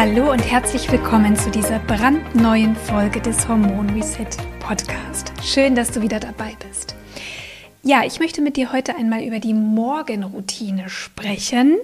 Hallo 0.00 0.30
und 0.30 0.48
herzlich 0.48 0.92
willkommen 0.92 1.34
zu 1.34 1.50
dieser 1.50 1.80
brandneuen 1.80 2.76
Folge 2.76 3.20
des 3.20 3.48
Hormon 3.48 3.90
Reset 3.90 4.28
Podcast. 4.60 5.32
Schön, 5.42 5.74
dass 5.74 5.90
du 5.90 6.00
wieder 6.00 6.20
dabei 6.20 6.56
bist. 6.68 6.94
Ja, 7.82 8.04
ich 8.04 8.20
möchte 8.20 8.40
mit 8.40 8.56
dir 8.56 8.72
heute 8.72 8.94
einmal 8.94 9.24
über 9.24 9.40
die 9.40 9.54
Morgenroutine 9.54 10.88
sprechen, 10.88 11.78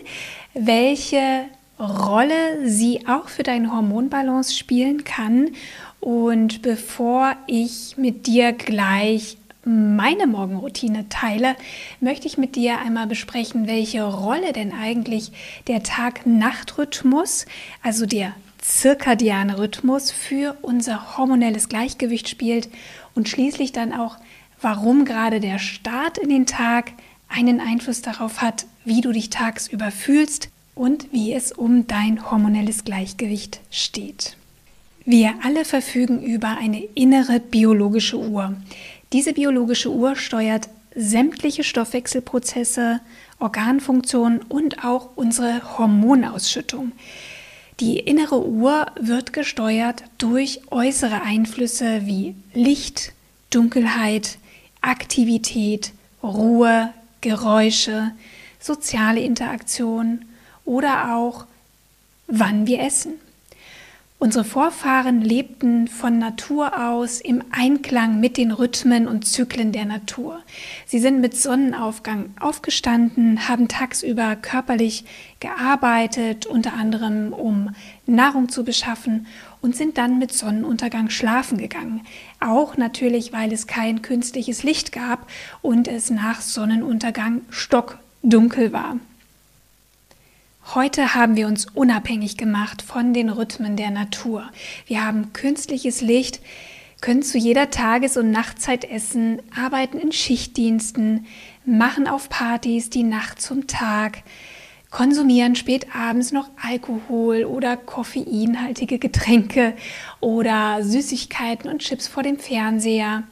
welche 0.55 1.47
Rolle 1.81 2.69
sie 2.69 3.01
auch 3.09 3.29
für 3.29 3.43
deine 3.43 3.73
Hormonbalance 3.73 4.55
spielen 4.55 5.03
kann. 5.03 5.51
Und 5.99 6.63
bevor 6.63 7.35
ich 7.49 7.97
mit 7.97 8.29
dir 8.29 8.53
gleich 8.53 9.39
meine 9.65 10.27
Morgenroutine 10.27 11.09
teile, 11.09 11.57
möchte 12.01 12.27
ich 12.27 12.39
mit 12.39 12.57
dir 12.57 12.79
einmal 12.79 13.07
besprechen, 13.07 13.67
welche 13.67 14.03
Rolle 14.05 14.53
denn 14.53 14.73
eigentlich 14.73 15.33
der 15.67 15.83
Tag-Nacht-Rhythmus, 15.83 17.47
also 17.83 18.07
der 18.07 18.35
zirkadiane 18.59 19.59
Rhythmus 19.59 20.11
für 20.11 20.57
unser 20.63 21.17
hormonelles 21.17 21.69
Gleichgewicht 21.69 22.29
spielt 22.29 22.69
und 23.15 23.29
schließlich 23.29 23.73
dann 23.73 23.93
auch, 23.93 24.17
warum 24.61 25.05
gerade 25.05 25.41
der 25.41 25.59
Start 25.59 26.19
in 26.19 26.31
den 26.31 26.47
Tag 26.47 26.93
einen 27.29 27.61
Einfluss 27.61 28.01
darauf 28.01 28.41
hat, 28.41 28.67
wie 28.85 29.01
du 29.01 29.13
dich 29.13 29.31
tagsüber 29.31 29.91
fühlst 29.91 30.49
und 30.75 31.13
wie 31.13 31.33
es 31.33 31.53
um 31.53 31.87
dein 31.87 32.31
hormonelles 32.31 32.85
Gleichgewicht 32.85 33.61
steht. 33.71 34.37
Wir 35.07 35.35
alle 35.43 35.67
verfügen 35.67 36.23
über 36.23 36.57
eine 36.57 36.83
innere 36.95 37.39
biologische 37.39 38.19
Uhr. 38.19 38.57
Diese 39.15 39.33
biologische 39.33 39.93
Uhr 39.93 40.17
steuert 40.17 40.69
sämtliche 40.97 41.63
Stoffwechselprozesse, 41.63 42.99
Organfunktionen 43.39 44.41
und 44.43 44.85
auch 44.85 45.11
unsere 45.15 45.79
Hormonausschüttung. 45.79 46.91
Die 47.79 48.01
innere 48.01 48.45
Uhr 48.45 48.87
wird 48.99 49.33
gesteuert 49.33 50.03
durch 50.19 50.63
äußere 50.73 51.23
Einflüsse 51.23 52.07
wie 52.07 52.35
Licht, 52.55 53.13
Dunkelheit, 53.51 54.39
Aktivität, 54.81 55.93
Ruhe, 56.21 56.93
Geräusche, 57.21 58.11
soziale 58.59 59.21
Interaktion 59.21 60.25
oder 60.65 61.15
auch 61.15 61.45
wann 62.27 62.67
wir 62.67 62.81
essen. 62.81 63.13
Unsere 64.25 64.47
Vorfahren 64.47 65.21
lebten 65.21 65.87
von 65.87 66.19
Natur 66.19 66.83
aus 66.83 67.21
im 67.21 67.45
Einklang 67.51 68.21
mit 68.21 68.39
den 68.39 68.53
Rhythmen 68.53 69.07
und 69.07 69.27
Zyklen 69.27 69.71
der 69.71 69.85
Natur. 69.85 70.41
Sie 70.87 70.99
sind 70.99 71.21
mit 71.21 71.37
Sonnenaufgang 71.37 72.31
aufgestanden, 72.41 73.51
haben 73.51 73.69
tagsüber 73.69 74.35
körperlich 74.37 75.05
gearbeitet, 75.41 76.47
unter 76.47 76.73
anderem 76.73 77.35
um 77.35 77.75
Nahrung 78.07 78.49
zu 78.49 78.65
beschaffen 78.65 79.27
und 79.61 79.77
sind 79.77 79.99
dann 79.99 80.19
mit 80.19 80.33
Sonnenuntergang 80.33 81.11
schlafen 81.11 81.59
gegangen. 81.59 82.01
Auch 82.41 82.79
natürlich, 82.79 83.35
weil 83.35 83.53
es 83.53 83.67
kein 83.67 84.01
künstliches 84.01 84.63
Licht 84.63 84.91
gab 84.91 85.29
und 85.61 85.87
es 85.87 86.09
nach 86.09 86.41
Sonnenuntergang 86.41 87.43
stockdunkel 87.51 88.73
war. 88.73 88.97
Heute 90.73 91.15
haben 91.15 91.37
wir 91.37 91.47
uns 91.47 91.67
unabhängig 91.75 92.39
gemacht 92.39 92.81
von 92.81 93.13
den 93.13 93.29
Rhythmen 93.29 93.77
der 93.77 93.91
Natur. 93.91 94.51
Wir 94.87 95.05
haben 95.05 95.35
künstliches 95.35 96.01
Licht, 96.01 96.41
können 97.03 97.23
zu 97.23 97.37
jeder 97.37 97.71
Tages- 97.71 98.17
und 98.17 98.31
Nachtzeit 98.31 98.91
essen, 98.91 99.43
arbeiten 99.55 99.99
in 99.99 100.11
Schichtdiensten, 100.11 101.27
machen 101.67 102.09
auf 102.09 102.31
Partys 102.31 102.89
die 102.89 103.03
Nacht 103.03 103.43
zum 103.43 103.67
Tag, 103.67 104.23
konsumieren 104.91 105.55
spät 105.55 105.95
abends 105.95 106.33
noch 106.33 106.49
Alkohol 106.61 107.45
oder 107.45 107.77
koffeinhaltige 107.77 108.99
Getränke 108.99 109.75
oder 110.21 110.83
Süßigkeiten 110.83 111.71
und 111.71 111.81
Chips 111.83 112.09
vor 112.09 112.23
dem 112.23 112.39
Fernseher, 112.39 113.25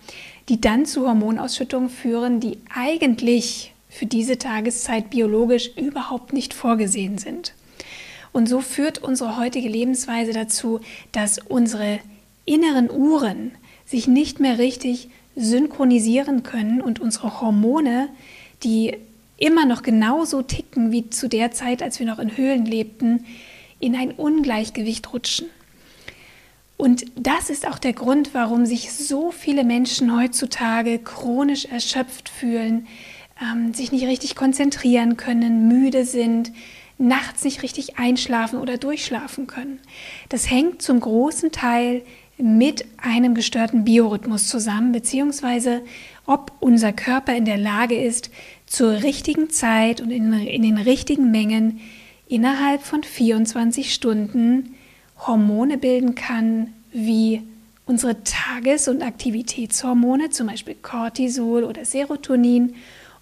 die 0.50 0.60
dann 0.60 0.84
zu 0.84 1.09
Hormonausschüttungen 1.09 1.88
führen, 1.88 2.41
die 2.41 2.59
eigentlich 2.72 3.72
für 3.92 4.06
diese 4.06 4.38
Tageszeit 4.38 5.10
biologisch 5.10 5.70
überhaupt 5.76 6.32
nicht 6.32 6.54
vorgesehen 6.54 7.19
sind. 7.19 7.53
Und 8.32 8.48
so 8.48 8.62
führt 8.62 8.98
unsere 8.98 9.36
heutige 9.36 9.69
Lebensweise 9.69 10.32
dazu, 10.32 10.80
dass 11.12 11.38
unsere 11.38 12.00
inneren 12.47 12.91
Uhren 12.91 13.53
sich 13.84 14.08
nicht 14.08 14.41
mehr 14.41 14.58
richtig 14.58 15.10
synchronisieren 15.36 16.42
können 16.42 16.80
und 16.80 17.00
unsere 17.00 17.42
Hormone, 17.42 18.08
die 18.62 18.97
immer 19.36 19.66
noch 19.66 19.82
genauso 19.82 20.41
ticken 20.41 20.91
wie 20.91 21.10
zu 21.10 21.28
der 21.28 21.50
Zeit, 21.50 21.82
als 21.82 21.98
wir 21.98 22.06
noch 22.06 22.19
in 22.19 22.36
Höhlen 22.36 22.64
lebten, 22.64 23.26
in 23.78 23.94
ein 23.94 24.12
Ungleichgewicht 24.12 25.12
rutschen. 25.12 25.48
Und 26.78 27.04
das 27.14 27.50
ist 27.50 27.69
auch 27.69 27.78
der 27.78 27.92
Grund, 27.92 28.30
warum 28.32 28.64
sich 28.64 28.92
so 28.92 29.30
viele 29.30 29.64
Menschen 29.64 30.16
heutzutage 30.16 30.98
chronisch 30.98 31.66
erschöpft 31.66 32.30
fühlen, 32.30 32.86
ähm, 33.42 33.75
sich 33.75 33.92
nicht 33.92 34.06
richtig 34.06 34.36
konzentrieren 34.36 35.16
können, 35.16 35.69
müde 35.69 36.04
sind, 36.04 36.53
nachts 36.98 37.44
nicht 37.44 37.62
richtig 37.62 37.98
einschlafen 37.98 38.58
oder 38.58 38.78
durchschlafen 38.78 39.47
können. 39.47 39.80
Das 40.28 40.48
hängt 40.50 40.82
zum 40.82 41.00
großen 41.00 41.50
Teil 41.50 42.03
mit 42.38 42.84
einem 42.98 43.34
gestörten 43.34 43.84
Biorhythmus 43.84 44.48
zusammen, 44.48 44.92
beziehungsweise 44.92 45.82
ob 46.26 46.53
unser 46.60 46.92
Körper 46.92 47.34
in 47.34 47.44
der 47.44 47.58
Lage 47.58 48.00
ist, 48.00 48.30
zur 48.66 49.03
richtigen 49.03 49.50
Zeit 49.50 50.00
und 50.00 50.10
in, 50.10 50.32
in 50.32 50.62
den 50.62 50.78
richtigen 50.78 51.30
Mengen 51.30 51.80
innerhalb 52.28 52.82
von 52.82 53.03
24 53.03 53.92
Stunden 53.92 54.74
Hormone 55.19 55.78
bilden 55.78 56.14
kann, 56.14 56.72
wie 56.92 57.42
unsere 57.84 58.22
Tages- 58.24 58.88
und 58.88 59.03
Aktivitätshormone, 59.03 60.30
zum 60.30 60.47
Beispiel 60.47 60.76
Cortisol 60.80 61.64
oder 61.64 61.84
Serotonin 61.84 62.74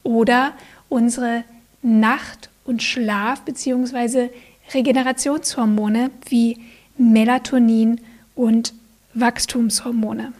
oder 0.02 0.52
unsere 0.88 1.44
Nacht- 1.82 2.50
und 2.64 2.82
Schlaf- 2.82 3.42
bzw. 3.44 4.30
Regenerationshormone 4.72 6.10
wie 6.28 6.58
Melatonin 6.96 8.00
und 8.34 8.74
Wachstumshormone. 9.14 10.32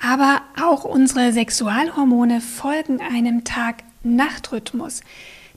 Aber 0.00 0.42
auch 0.60 0.84
unsere 0.84 1.32
Sexualhormone 1.32 2.40
folgen 2.40 3.00
einem 3.00 3.44
Tag-Nacht-Rhythmus. 3.44 5.02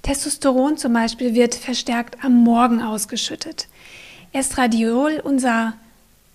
Testosteron 0.03 0.77
zum 0.77 0.93
Beispiel 0.93 1.33
wird 1.33 1.55
verstärkt 1.55 2.23
am 2.23 2.43
Morgen 2.43 2.81
ausgeschüttet. 2.81 3.67
Estradiol, 4.33 5.19
unser 5.23 5.73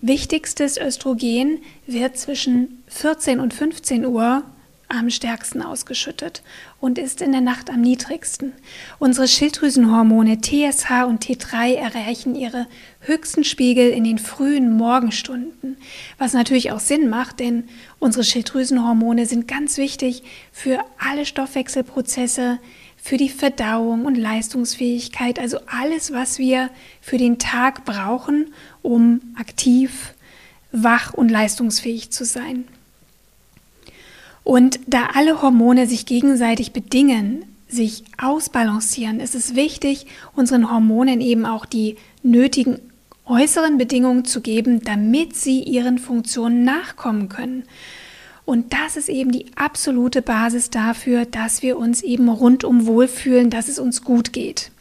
wichtigstes 0.01 0.77
Östrogen, 0.77 1.59
wird 1.87 2.17
zwischen 2.17 2.83
14 2.87 3.39
und 3.39 3.53
15 3.53 4.05
Uhr 4.05 4.43
am 4.91 5.09
stärksten 5.09 5.61
ausgeschüttet 5.61 6.43
und 6.79 6.97
ist 6.97 7.21
in 7.21 7.31
der 7.31 7.41
Nacht 7.41 7.69
am 7.69 7.81
niedrigsten. 7.81 8.53
Unsere 8.99 9.27
Schilddrüsenhormone 9.27 10.41
TSH 10.41 11.05
und 11.07 11.25
T3 11.25 11.75
erreichen 11.75 12.35
ihre 12.35 12.67
höchsten 12.99 13.43
Spiegel 13.43 13.89
in 13.89 14.03
den 14.03 14.19
frühen 14.19 14.75
Morgenstunden, 14.75 15.77
was 16.17 16.33
natürlich 16.33 16.71
auch 16.71 16.79
Sinn 16.79 17.09
macht, 17.09 17.39
denn 17.39 17.65
unsere 17.99 18.23
Schilddrüsenhormone 18.23 19.25
sind 19.25 19.47
ganz 19.47 19.77
wichtig 19.77 20.23
für 20.51 20.79
alle 20.99 21.25
Stoffwechselprozesse, 21.25 22.59
für 22.97 23.17
die 23.17 23.29
Verdauung 23.29 24.05
und 24.05 24.15
Leistungsfähigkeit, 24.15 25.39
also 25.39 25.57
alles, 25.65 26.13
was 26.13 26.37
wir 26.37 26.69
für 27.01 27.17
den 27.17 27.39
Tag 27.39 27.83
brauchen, 27.83 28.53
um 28.83 29.21
aktiv, 29.35 30.13
wach 30.71 31.13
und 31.13 31.29
leistungsfähig 31.29 32.11
zu 32.11 32.25
sein. 32.25 32.65
Und 34.43 34.79
da 34.87 35.09
alle 35.13 35.41
Hormone 35.41 35.87
sich 35.87 36.05
gegenseitig 36.05 36.71
bedingen, 36.71 37.45
sich 37.67 38.03
ausbalancieren, 38.17 39.19
ist 39.19 39.35
es 39.35 39.55
wichtig, 39.55 40.05
unseren 40.35 40.71
Hormonen 40.71 41.21
eben 41.21 41.45
auch 41.45 41.65
die 41.65 41.95
nötigen 42.23 42.79
äußeren 43.25 43.77
Bedingungen 43.77 44.25
zu 44.25 44.41
geben, 44.41 44.81
damit 44.81 45.35
sie 45.35 45.61
ihren 45.61 45.99
Funktionen 45.99 46.63
nachkommen 46.63 47.29
können. 47.29 47.63
Und 48.43 48.73
das 48.73 48.97
ist 48.97 49.07
eben 49.07 49.31
die 49.31 49.45
absolute 49.55 50.21
Basis 50.21 50.69
dafür, 50.69 51.25
dass 51.25 51.61
wir 51.61 51.77
uns 51.77 52.01
eben 52.01 52.27
rundum 52.27 52.85
wohlfühlen, 52.87 53.49
dass 53.49 53.69
es 53.69 53.79
uns 53.79 54.03
gut 54.03 54.33
geht. 54.33 54.71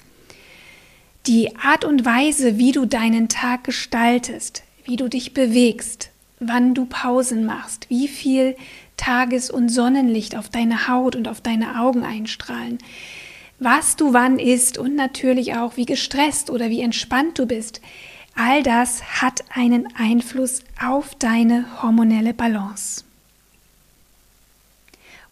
Die 1.27 1.57
Art 1.57 1.85
und 1.85 2.05
Weise, 2.05 2.59
wie 2.59 2.73
du 2.73 2.87
deinen 2.87 3.29
Tag 3.29 3.65
gestaltest, 3.65 4.63
wie 4.85 4.97
du 4.97 5.09
dich 5.09 5.35
bewegst, 5.35 6.11
wann 6.41 6.75
du 6.75 6.87
Pausen 6.87 7.45
machst, 7.45 7.89
wie 7.91 8.09
viel 8.09 8.57
Tages- 9.01 9.51
und 9.51 9.71
Sonnenlicht 9.71 10.37
auf 10.37 10.51
deine 10.51 10.87
Haut 10.87 11.17
und 11.17 11.27
auf 11.27 11.41
deine 11.41 11.81
Augen 11.81 12.05
einstrahlen, 12.05 12.79
was 13.59 13.97
du 13.97 14.13
wann 14.13 14.39
isst 14.39 14.79
und 14.79 14.95
natürlich 14.95 15.55
auch, 15.55 15.77
wie 15.77 15.87
gestresst 15.87 16.51
oder 16.51 16.69
wie 16.69 16.83
entspannt 16.83 17.39
du 17.39 17.47
bist, 17.47 17.81
all 18.35 18.63
das 18.63 19.23
hat 19.23 19.45
einen 19.55 19.89
Einfluss 19.97 20.63
auf 20.83 21.15
deine 21.15 21.65
hormonelle 21.83 22.35
Balance. 22.35 23.05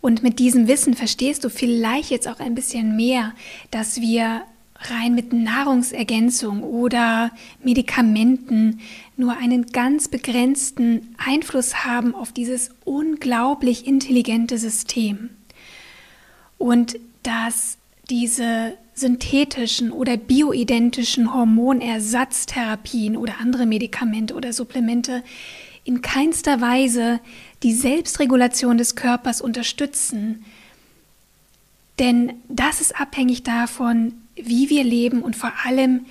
Und 0.00 0.22
mit 0.22 0.38
diesem 0.38 0.68
Wissen 0.68 0.94
verstehst 0.94 1.44
du 1.44 1.50
vielleicht 1.50 2.10
jetzt 2.10 2.28
auch 2.28 2.40
ein 2.40 2.54
bisschen 2.54 2.96
mehr, 2.96 3.34
dass 3.70 4.00
wir 4.00 4.42
rein 4.80 5.14
mit 5.14 5.32
Nahrungsergänzung 5.32 6.62
oder 6.62 7.30
Medikamenten 7.62 8.80
nur 9.16 9.36
einen 9.36 9.66
ganz 9.66 10.08
begrenzten 10.08 11.14
Einfluss 11.18 11.84
haben 11.84 12.14
auf 12.14 12.32
dieses 12.32 12.70
unglaublich 12.84 13.86
intelligente 13.86 14.58
System. 14.58 15.30
Und 16.58 16.98
dass 17.22 17.78
diese 18.08 18.76
synthetischen 18.94 19.92
oder 19.92 20.16
bioidentischen 20.16 21.32
Hormonersatztherapien 21.34 23.16
oder 23.16 23.34
andere 23.40 23.66
Medikamente 23.66 24.34
oder 24.34 24.52
Supplemente 24.52 25.22
in 25.84 26.02
keinster 26.02 26.60
Weise 26.60 27.20
die 27.62 27.72
Selbstregulation 27.72 28.78
des 28.78 28.94
Körpers 28.94 29.40
unterstützen. 29.40 30.44
Denn 31.98 32.34
das 32.48 32.80
ist 32.80 33.00
abhängig 33.00 33.42
davon, 33.42 34.14
wie 34.44 34.70
wir 34.70 34.84
leben 34.84 35.22
und 35.22 35.36
vor 35.36 35.52
allem, 35.64 36.06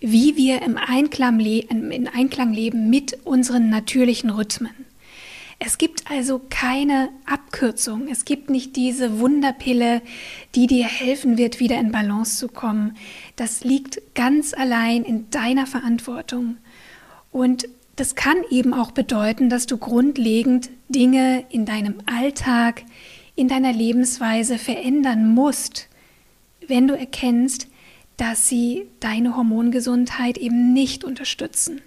wie 0.00 0.36
wir 0.36 0.62
im 0.62 0.76
Einklang, 0.76 1.38
in 1.40 2.08
Einklang 2.08 2.52
leben 2.52 2.90
mit 2.90 3.18
unseren 3.24 3.70
natürlichen 3.70 4.30
Rhythmen. 4.30 4.72
Es 5.64 5.78
gibt 5.78 6.10
also 6.10 6.40
keine 6.50 7.10
Abkürzung. 7.24 8.08
Es 8.08 8.24
gibt 8.24 8.50
nicht 8.50 8.74
diese 8.74 9.20
Wunderpille, 9.20 10.02
die 10.56 10.66
dir 10.66 10.86
helfen 10.86 11.38
wird, 11.38 11.60
wieder 11.60 11.78
in 11.78 11.92
Balance 11.92 12.36
zu 12.36 12.48
kommen. 12.48 12.96
Das 13.36 13.62
liegt 13.62 14.02
ganz 14.16 14.54
allein 14.54 15.04
in 15.04 15.30
deiner 15.30 15.68
Verantwortung. 15.68 16.56
Und 17.30 17.68
das 17.94 18.16
kann 18.16 18.38
eben 18.50 18.74
auch 18.74 18.90
bedeuten, 18.90 19.50
dass 19.50 19.66
du 19.66 19.76
grundlegend 19.76 20.70
Dinge 20.88 21.44
in 21.50 21.64
deinem 21.64 21.98
Alltag, 22.06 22.82
in 23.36 23.46
deiner 23.46 23.72
Lebensweise 23.72 24.58
verändern 24.58 25.32
musst, 25.32 25.88
wenn 26.68 26.88
du 26.88 26.96
erkennst, 26.96 27.68
dass 28.16 28.48
sie 28.48 28.86
deine 29.00 29.36
Hormongesundheit 29.36 30.38
eben 30.38 30.72
nicht 30.72 31.04
unterstützen. 31.04 31.80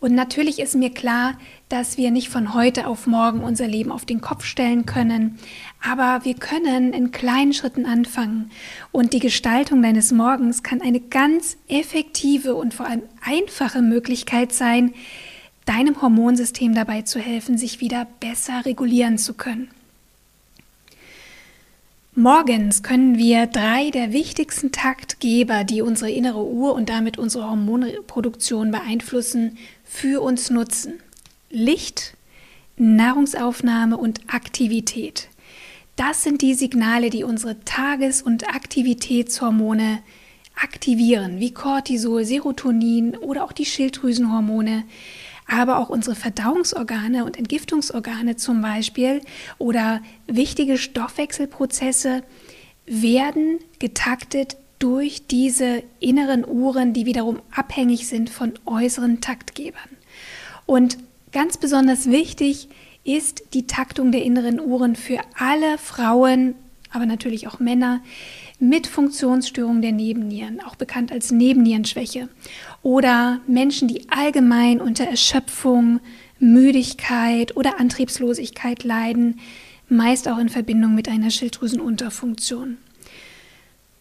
Und 0.00 0.14
natürlich 0.14 0.60
ist 0.60 0.76
mir 0.76 0.90
klar, 0.90 1.36
dass 1.68 1.98
wir 1.98 2.12
nicht 2.12 2.28
von 2.28 2.54
heute 2.54 2.86
auf 2.86 3.08
morgen 3.08 3.40
unser 3.40 3.66
Leben 3.66 3.90
auf 3.90 4.04
den 4.04 4.20
Kopf 4.20 4.44
stellen 4.44 4.86
können, 4.86 5.38
aber 5.82 6.24
wir 6.24 6.34
können 6.34 6.92
in 6.92 7.10
kleinen 7.10 7.52
Schritten 7.52 7.84
anfangen. 7.84 8.50
Und 8.92 9.12
die 9.12 9.18
Gestaltung 9.18 9.82
deines 9.82 10.12
Morgens 10.12 10.62
kann 10.62 10.80
eine 10.82 11.00
ganz 11.00 11.56
effektive 11.66 12.54
und 12.54 12.74
vor 12.74 12.86
allem 12.86 13.02
einfache 13.22 13.82
Möglichkeit 13.82 14.52
sein, 14.52 14.94
deinem 15.64 16.00
Hormonsystem 16.00 16.74
dabei 16.74 17.02
zu 17.02 17.18
helfen, 17.18 17.58
sich 17.58 17.80
wieder 17.80 18.06
besser 18.20 18.64
regulieren 18.64 19.18
zu 19.18 19.34
können. 19.34 19.68
Morgens 22.18 22.82
können 22.82 23.16
wir 23.16 23.46
drei 23.46 23.90
der 23.90 24.12
wichtigsten 24.12 24.72
Taktgeber, 24.72 25.62
die 25.62 25.82
unsere 25.82 26.10
innere 26.10 26.44
Uhr 26.44 26.74
und 26.74 26.88
damit 26.88 27.16
unsere 27.16 27.48
Hormonproduktion 27.48 28.72
beeinflussen, 28.72 29.56
für 29.84 30.20
uns 30.20 30.50
nutzen. 30.50 30.94
Licht, 31.48 32.16
Nahrungsaufnahme 32.76 33.96
und 33.96 34.22
Aktivität. 34.26 35.28
Das 35.94 36.24
sind 36.24 36.42
die 36.42 36.54
Signale, 36.54 37.10
die 37.10 37.22
unsere 37.22 37.60
Tages- 37.60 38.22
und 38.22 38.52
Aktivitätshormone 38.52 40.00
aktivieren, 40.56 41.38
wie 41.38 41.54
Cortisol, 41.54 42.24
Serotonin 42.24 43.16
oder 43.16 43.44
auch 43.44 43.52
die 43.52 43.64
Schilddrüsenhormone, 43.64 44.82
aber 45.48 45.78
auch 45.78 45.88
unsere 45.88 46.14
Verdauungsorgane 46.14 47.24
und 47.24 47.36
Entgiftungsorgane 47.36 48.36
zum 48.36 48.60
Beispiel 48.60 49.22
oder 49.56 50.02
wichtige 50.26 50.78
Stoffwechselprozesse 50.78 52.22
werden 52.86 53.58
getaktet 53.78 54.56
durch 54.78 55.26
diese 55.26 55.82
inneren 55.98 56.46
Uhren, 56.46 56.92
die 56.92 57.06
wiederum 57.06 57.40
abhängig 57.50 58.06
sind 58.06 58.30
von 58.30 58.54
äußeren 58.64 59.20
Taktgebern. 59.20 59.88
Und 60.66 60.98
ganz 61.32 61.56
besonders 61.56 62.10
wichtig 62.10 62.68
ist 63.02 63.54
die 63.54 63.66
Taktung 63.66 64.12
der 64.12 64.22
inneren 64.22 64.60
Uhren 64.60 64.94
für 64.94 65.20
alle 65.38 65.78
Frauen, 65.78 66.54
aber 66.90 67.06
natürlich 67.06 67.48
auch 67.48 67.60
Männer 67.60 68.00
mit 68.58 68.86
Funktionsstörungen 68.86 69.82
der 69.82 69.92
Nebennieren, 69.92 70.60
auch 70.60 70.76
bekannt 70.76 71.12
als 71.12 71.30
Nebennierenschwäche, 71.30 72.28
oder 72.82 73.40
Menschen, 73.46 73.88
die 73.88 74.08
allgemein 74.10 74.80
unter 74.80 75.04
Erschöpfung, 75.04 76.00
Müdigkeit 76.38 77.56
oder 77.56 77.80
Antriebslosigkeit 77.80 78.84
leiden, 78.84 79.40
meist 79.88 80.28
auch 80.28 80.38
in 80.38 80.48
Verbindung 80.48 80.94
mit 80.94 81.08
einer 81.08 81.30
Schilddrüsenunterfunktion. 81.30 82.78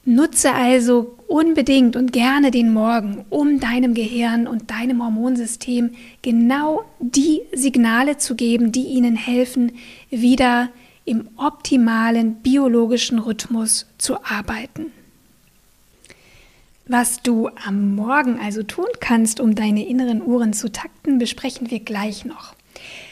Nutze 0.05 0.53
also 0.53 1.17
unbedingt 1.27 1.97
und 1.97 2.13
gerne 2.13 2.49
den 2.49 2.71
Morgen, 2.71 3.25
um 3.29 3.59
deinem 3.59 3.93
Gehirn 3.93 4.47
und 4.47 4.71
deinem 4.71 5.03
Hormonsystem 5.03 5.91
genau 6.21 6.85
die 7.01 7.41
Signale 7.53 8.17
zu 8.17 8.35
geben, 8.35 8.71
die 8.71 8.85
ihnen 8.85 9.17
helfen, 9.17 9.73
wieder 10.09 10.69
im 11.07 11.29
optimalen 11.37 12.35
biologischen 12.35 13.17
Rhythmus 13.17 13.87
zu 13.97 14.23
arbeiten. 14.25 14.91
Was 16.85 17.21
du 17.21 17.49
am 17.65 17.95
Morgen 17.95 18.39
also 18.39 18.61
tun 18.63 18.87
kannst, 18.99 19.39
um 19.39 19.55
deine 19.55 19.87
inneren 19.87 20.21
Uhren 20.21 20.53
zu 20.53 20.71
takten, 20.71 21.17
besprechen 21.17 21.71
wir 21.71 21.79
gleich 21.79 22.25
noch. 22.25 22.55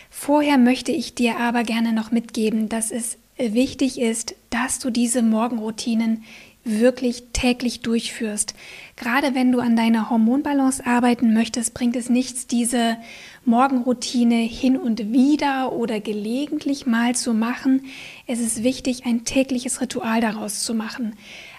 Vorher 0.10 0.58
möchte 0.58 0.92
ich 0.92 1.16
dir 1.16 1.40
aber 1.40 1.64
gerne 1.64 1.94
noch 1.94 2.12
mitgeben, 2.12 2.70
dass 2.70 2.92
es 2.92 3.18
wichtig 3.38 4.00
ist, 4.00 4.36
dass 4.50 4.80
du 4.80 4.90
diese 4.90 5.22
Morgenroutinen 5.22 6.24
wirklich 6.66 7.26
täglich 7.32 7.82
durchführst. 7.82 8.56
Gerade 8.98 9.36
wenn 9.36 9.52
du 9.52 9.60
an 9.60 9.76
deiner 9.76 10.10
Hormonbalance 10.10 10.86
arbeiten 10.86 11.34
möchtest, 11.34 11.74
bringt 11.74 11.96
es 11.96 12.10
nichts, 12.10 12.48
diese 12.48 12.98
Morgenroutine 13.46 14.38
hin 14.38 14.76
und 14.76 15.12
wieder 15.14 15.72
oder 15.72 16.00
gelegentlich 16.00 16.86
mal 16.86 17.16
zu 17.16 17.34
machen. 17.34 17.86
Es 18.26 18.40
ist 18.40 18.64
wichtig, 18.64 19.06
ein 19.06 19.24
tägliches 19.24 19.82
Ritual 19.82 20.20
daraus 20.20 20.64
zu 20.64 20.74
machen. 20.74 21.16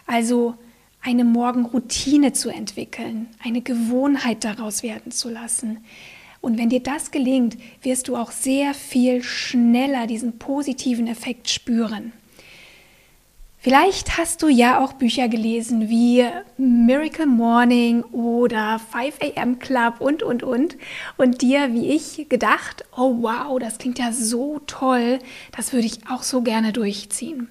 Also 0.07 0.55
eine 1.01 1.25
Morgenroutine 1.25 2.33
zu 2.33 2.51
entwickeln, 2.51 3.29
eine 3.43 3.61
Gewohnheit 3.61 4.43
daraus 4.43 4.83
werden 4.83 5.13
zu 5.13 5.29
lassen. 5.31 5.79
Und 6.41 6.59
wenn 6.59 6.69
dir 6.69 6.81
das 6.81 7.13
gelingt, 7.13 7.57
wirst 7.83 8.09
du 8.09 8.17
auch 8.17 8.33
sehr 8.33 8.75
viel 8.75 9.23
schneller 9.23 10.07
diesen 10.07 10.39
positiven 10.39 11.07
Effekt 11.07 11.49
spüren. 11.49 12.13
Vielleicht 13.67 14.17
hast 14.17 14.45
du 14.45 14.49
ja 14.49 14.79
auch 14.79 14.93
Bücher 14.93 15.27
gelesen 15.27 15.89
wie 15.89 16.25
Miracle 16.57 17.27
Morning 17.27 18.05
oder 18.13 18.79
5 18.79 19.19
AM 19.35 19.59
Club 19.59 19.95
und, 19.99 20.23
und, 20.23 20.45
und. 20.45 20.77
Und 21.17 21.43
dir, 21.43 21.73
wie 21.73 21.89
ich, 21.89 22.29
gedacht, 22.29 22.85
oh 22.97 23.23
wow, 23.23 23.59
das 23.59 23.79
klingt 23.79 23.99
ja 23.99 24.13
so 24.13 24.61
toll, 24.69 25.19
das 25.51 25.73
würde 25.73 25.87
ich 25.87 25.99
auch 26.09 26.23
so 26.23 26.43
gerne 26.43 26.73
durchziehen. 26.73 27.49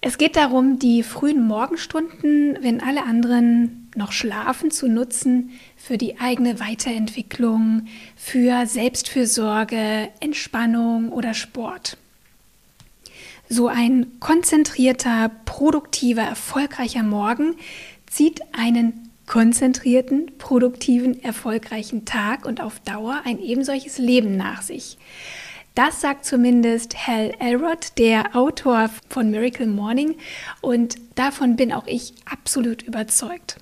Es 0.00 0.18
geht 0.18 0.36
darum, 0.36 0.78
die 0.78 1.02
frühen 1.02 1.44
Morgenstunden, 1.44 2.56
wenn 2.60 2.80
alle 2.80 3.02
anderen 3.02 3.90
noch 3.96 4.12
schlafen, 4.12 4.70
zu 4.70 4.86
nutzen 4.86 5.50
für 5.76 5.98
die 5.98 6.20
eigene 6.20 6.60
Weiterentwicklung, 6.60 7.86
für 8.14 8.66
Selbstfürsorge, 8.66 10.10
Entspannung 10.20 11.08
oder 11.08 11.34
Sport. 11.34 11.96
So 13.48 13.68
ein 13.68 14.18
konzentrierter, 14.20 15.30
produktiver, 15.44 16.22
erfolgreicher 16.22 17.02
Morgen 17.02 17.56
zieht 18.06 18.40
einen 18.52 19.10
konzentrierten, 19.26 20.32
produktiven, 20.38 21.22
erfolgreichen 21.22 22.04
Tag 22.04 22.46
und 22.46 22.60
auf 22.60 22.80
Dauer 22.80 23.22
ein 23.24 23.40
ebensolches 23.40 23.98
Leben 23.98 24.36
nach 24.36 24.62
sich. 24.62 24.98
Das 25.74 26.00
sagt 26.00 26.24
zumindest 26.24 27.06
Hal 27.06 27.32
Elrod, 27.40 27.98
der 27.98 28.36
Autor 28.36 28.90
von 29.08 29.30
Miracle 29.30 29.66
Morning, 29.66 30.16
und 30.60 30.96
davon 31.16 31.56
bin 31.56 31.72
auch 31.72 31.86
ich 31.86 32.14
absolut 32.26 32.82
überzeugt. 32.82 33.56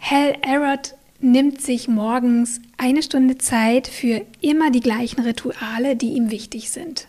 Hal 0.00 0.36
Elrod 0.42 0.94
nimmt 1.20 1.60
sich 1.60 1.88
morgens 1.88 2.60
eine 2.78 3.02
Stunde 3.02 3.36
Zeit 3.36 3.88
für 3.88 4.24
immer 4.40 4.70
die 4.70 4.80
gleichen 4.80 5.20
Rituale, 5.20 5.96
die 5.96 6.12
ihm 6.12 6.30
wichtig 6.30 6.70
sind. 6.70 7.08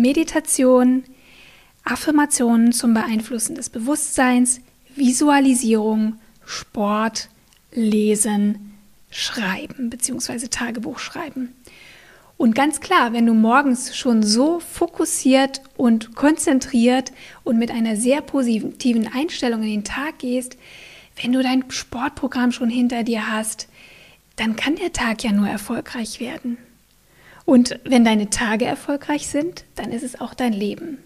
Meditation, 0.00 1.04
Affirmationen 1.84 2.72
zum 2.72 2.94
Beeinflussen 2.94 3.54
des 3.54 3.70
Bewusstseins, 3.70 4.60
Visualisierung, 4.96 6.16
Sport, 6.44 7.28
Lesen, 7.72 8.74
Schreiben 9.10 9.90
bzw. 9.90 10.48
Tagebuch 10.48 10.98
schreiben. 10.98 11.54
Und 12.36 12.54
ganz 12.54 12.80
klar, 12.80 13.12
wenn 13.12 13.26
du 13.26 13.34
morgens 13.34 13.96
schon 13.96 14.22
so 14.22 14.58
fokussiert 14.58 15.62
und 15.76 16.14
konzentriert 16.14 17.12
und 17.44 17.58
mit 17.58 17.70
einer 17.70 17.96
sehr 17.96 18.20
positiven 18.20 19.08
Einstellung 19.12 19.62
in 19.62 19.70
den 19.70 19.84
Tag 19.84 20.18
gehst, 20.18 20.56
wenn 21.20 21.32
du 21.32 21.42
dein 21.42 21.70
Sportprogramm 21.70 22.50
schon 22.50 22.70
hinter 22.70 23.04
dir 23.04 23.30
hast, 23.30 23.68
dann 24.36 24.56
kann 24.56 24.76
der 24.76 24.92
Tag 24.92 25.22
ja 25.22 25.30
nur 25.30 25.48
erfolgreich 25.48 26.18
werden. 26.20 26.56
Und 27.44 27.78
wenn 27.84 28.04
deine 28.04 28.30
Tage 28.30 28.64
erfolgreich 28.64 29.26
sind, 29.26 29.64
dann 29.74 29.90
ist 29.90 30.02
es 30.02 30.20
auch 30.20 30.34
dein 30.34 30.52
Leben. 30.52 30.98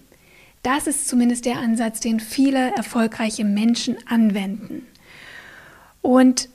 Das 0.62 0.86
ist 0.86 1.08
zumindest 1.08 1.44
der 1.44 1.58
Ansatz, 1.58 2.00
den 2.00 2.20
viele 2.20 2.74
erfolgreiche 2.74 3.44
Menschen 3.44 3.96
anwenden. 4.06 4.86
Und 6.02 6.48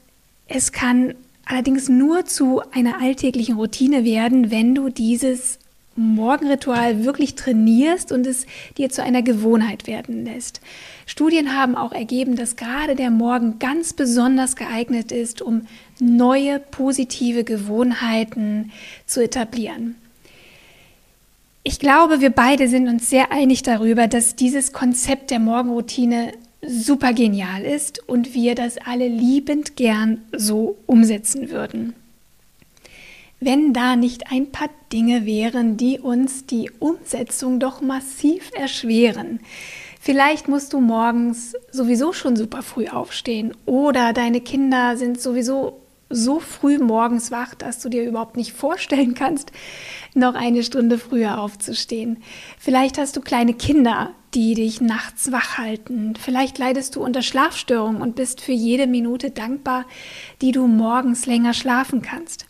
es 0.48 0.72
kann 0.72 1.16
allerdings 1.46 1.90
nur 1.90 2.26
zu 2.26 2.62
einer 2.72 3.02
alltäglichen 3.02 3.56
Routine 3.56 4.04
werden, 4.04 4.52
wenn 4.52 4.76
du 4.76 4.90
dieses 4.90 5.60
Morgenritual 5.96 7.04
wirklich 7.04 7.36
trainierst 7.36 8.12
und 8.12 8.26
es 8.26 8.46
dir 8.78 8.90
zu 8.90 9.04
einer 9.04 9.22
Gewohnheit 9.22 9.88
werden 9.88 10.26
lässt. 10.26 10.62
Studien 11.06 11.56
haben 11.56 11.76
auch 11.76 11.92
ergeben, 11.92 12.36
dass 12.36 12.56
gerade 12.56 12.96
der 12.96 13.12
Morgen 13.12 13.60
ganz 13.60 13.94
besonders 13.94 14.56
geeignet 14.56 15.12
ist, 15.12 15.42
um 15.42 15.68
neue 16.00 16.60
positive 16.60 17.44
Gewohnheiten 17.44 18.72
zu 19.06 19.22
etablieren. 19.22 19.96
Ich 21.64 21.78
glaube, 21.78 22.22
wir 22.22 22.32
beide 22.32 22.68
sind 22.68 22.88
uns 22.88 23.10
sehr 23.10 23.32
einig 23.32 23.62
darüber, 23.62 24.08
dass 24.08 24.36
dieses 24.36 24.74
Konzept 24.74 25.30
der 25.30 25.40
Morgenroutine 25.40 26.32
super 26.66 27.14
genial 27.14 27.64
ist 27.64 28.08
und 28.08 28.34
wir 28.34 28.56
das 28.56 28.78
alle 28.78 29.08
liebend 29.08 29.76
gern 29.76 30.22
so 30.32 30.78
umsetzen 30.88 31.50
würden. 31.50 31.94
Wenn 33.44 33.74
da 33.74 33.96
nicht 33.96 34.32
ein 34.32 34.52
paar 34.52 34.70
Dinge 34.94 35.26
wären, 35.26 35.76
die 35.76 36.00
uns 36.00 36.46
die 36.46 36.70
Umsetzung 36.78 37.60
doch 37.60 37.82
massiv 37.82 38.52
erschweren. 38.56 39.40
Vielleicht 40.00 40.48
musst 40.48 40.74
du 40.74 40.80
morgens 40.80 41.56
sowieso 41.72 42.14
schon 42.14 42.36
super 42.36 42.62
früh 42.62 42.88
aufstehen 42.88 43.58
oder 43.66 44.14
deine 44.14 44.42
Kinder 44.42 44.96
sind 44.96 45.20
sowieso 45.20 45.82
so 46.08 46.40
früh 46.40 46.78
morgens 46.78 47.32
wach, 47.32 47.56
dass 47.56 47.80
du 47.80 47.90
dir 47.90 48.04
überhaupt 48.04 48.38
nicht 48.38 48.54
vorstellen 48.54 49.16
kannst, 49.16 49.52
noch 50.14 50.36
eine 50.36 50.62
Stunde 50.62 51.00
früher 51.00 51.40
aufzustehen. 51.40 52.22
Vielleicht 52.60 53.00
hast 53.00 53.16
du 53.16 53.22
kleine 53.22 53.56
Kinder, 53.56 54.12
die 54.36 54.54
dich 54.54 54.82
nachts 54.82 55.32
wach 55.32 55.58
halten. 55.58 56.14
Vielleicht 56.16 56.60
leidest 56.60 56.96
du 56.96 57.04
unter 57.04 57.24
Schlafstörungen 57.24 58.04
und 58.04 58.16
bist 58.16 58.40
für 58.40 58.52
jede 58.52 58.86
Minute 58.86 59.32
dankbar, 59.32 59.86
die 60.44 60.52
du 60.52 60.68
morgens 60.68 61.26
länger 61.26 61.56
schlafen 61.56 62.04
kannst. 62.04 62.46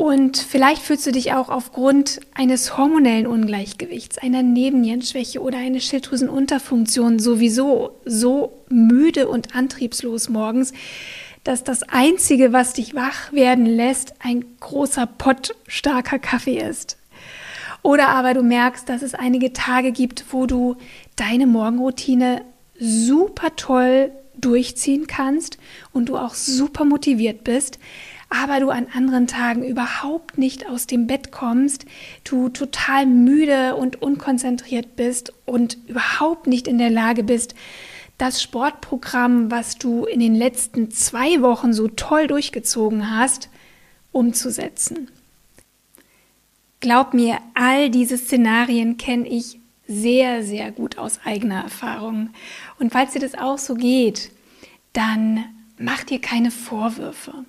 Und 0.00 0.38
vielleicht 0.38 0.80
fühlst 0.80 1.06
du 1.06 1.12
dich 1.12 1.34
auch 1.34 1.50
aufgrund 1.50 2.20
eines 2.32 2.78
hormonellen 2.78 3.26
Ungleichgewichts, 3.26 4.16
einer 4.16 4.42
Nebennierenschwäche 4.42 5.42
oder 5.42 5.58
einer 5.58 5.78
Schilddrüsenunterfunktion 5.78 7.18
sowieso 7.18 8.00
so 8.06 8.62
müde 8.70 9.28
und 9.28 9.54
antriebslos 9.54 10.30
morgens, 10.30 10.72
dass 11.44 11.64
das 11.64 11.82
Einzige, 11.82 12.54
was 12.54 12.72
dich 12.72 12.94
wach 12.94 13.30
werden 13.34 13.66
lässt, 13.66 14.14
ein 14.20 14.42
großer 14.60 15.06
Pott 15.06 15.54
starker 15.66 16.18
Kaffee 16.18 16.56
ist. 16.56 16.96
Oder 17.82 18.08
aber 18.08 18.32
du 18.32 18.42
merkst, 18.42 18.88
dass 18.88 19.02
es 19.02 19.12
einige 19.12 19.52
Tage 19.52 19.92
gibt, 19.92 20.24
wo 20.30 20.46
du 20.46 20.76
deine 21.16 21.46
Morgenroutine 21.46 22.40
super 22.78 23.54
toll 23.54 24.12
durchziehen 24.38 25.06
kannst 25.06 25.58
und 25.92 26.08
du 26.08 26.16
auch 26.16 26.32
super 26.32 26.86
motiviert 26.86 27.44
bist, 27.44 27.78
aber 28.30 28.60
du 28.60 28.70
an 28.70 28.86
anderen 28.94 29.26
Tagen 29.26 29.64
überhaupt 29.64 30.38
nicht 30.38 30.68
aus 30.68 30.86
dem 30.86 31.06
Bett 31.06 31.32
kommst, 31.32 31.84
du 32.24 32.48
total 32.48 33.04
müde 33.04 33.74
und 33.74 34.00
unkonzentriert 34.00 34.96
bist 34.96 35.32
und 35.46 35.76
überhaupt 35.88 36.46
nicht 36.46 36.68
in 36.68 36.78
der 36.78 36.90
Lage 36.90 37.24
bist, 37.24 37.54
das 38.18 38.42
Sportprogramm, 38.42 39.50
was 39.50 39.76
du 39.76 40.04
in 40.04 40.20
den 40.20 40.34
letzten 40.34 40.90
zwei 40.90 41.42
Wochen 41.42 41.72
so 41.72 41.88
toll 41.88 42.28
durchgezogen 42.28 43.16
hast, 43.16 43.48
umzusetzen. 44.12 45.10
Glaub 46.80 47.14
mir, 47.14 47.38
all 47.54 47.90
diese 47.90 48.16
Szenarien 48.16 48.96
kenne 48.96 49.28
ich 49.28 49.58
sehr, 49.86 50.44
sehr 50.44 50.70
gut 50.70 50.98
aus 50.98 51.20
eigener 51.24 51.62
Erfahrung. 51.62 52.30
Und 52.78 52.92
falls 52.92 53.12
dir 53.12 53.18
das 53.18 53.34
auch 53.34 53.58
so 53.58 53.74
geht, 53.74 54.30
dann 54.92 55.44
mach 55.78 56.04
dir 56.04 56.20
keine 56.20 56.50
Vorwürfe. 56.50 57.44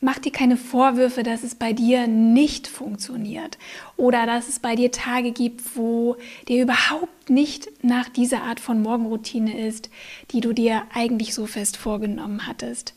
Mach 0.00 0.18
dir 0.18 0.30
keine 0.30 0.56
Vorwürfe, 0.56 1.24
dass 1.24 1.42
es 1.42 1.56
bei 1.56 1.72
dir 1.72 2.06
nicht 2.06 2.68
funktioniert 2.68 3.58
oder 3.96 4.26
dass 4.26 4.48
es 4.48 4.60
bei 4.60 4.76
dir 4.76 4.92
Tage 4.92 5.32
gibt, 5.32 5.76
wo 5.76 6.16
dir 6.46 6.62
überhaupt 6.62 7.30
nicht 7.30 7.68
nach 7.82 8.08
dieser 8.08 8.42
Art 8.42 8.60
von 8.60 8.80
Morgenroutine 8.80 9.66
ist, 9.66 9.90
die 10.30 10.40
du 10.40 10.52
dir 10.52 10.82
eigentlich 10.94 11.34
so 11.34 11.46
fest 11.46 11.76
vorgenommen 11.76 12.46
hattest. 12.46 12.94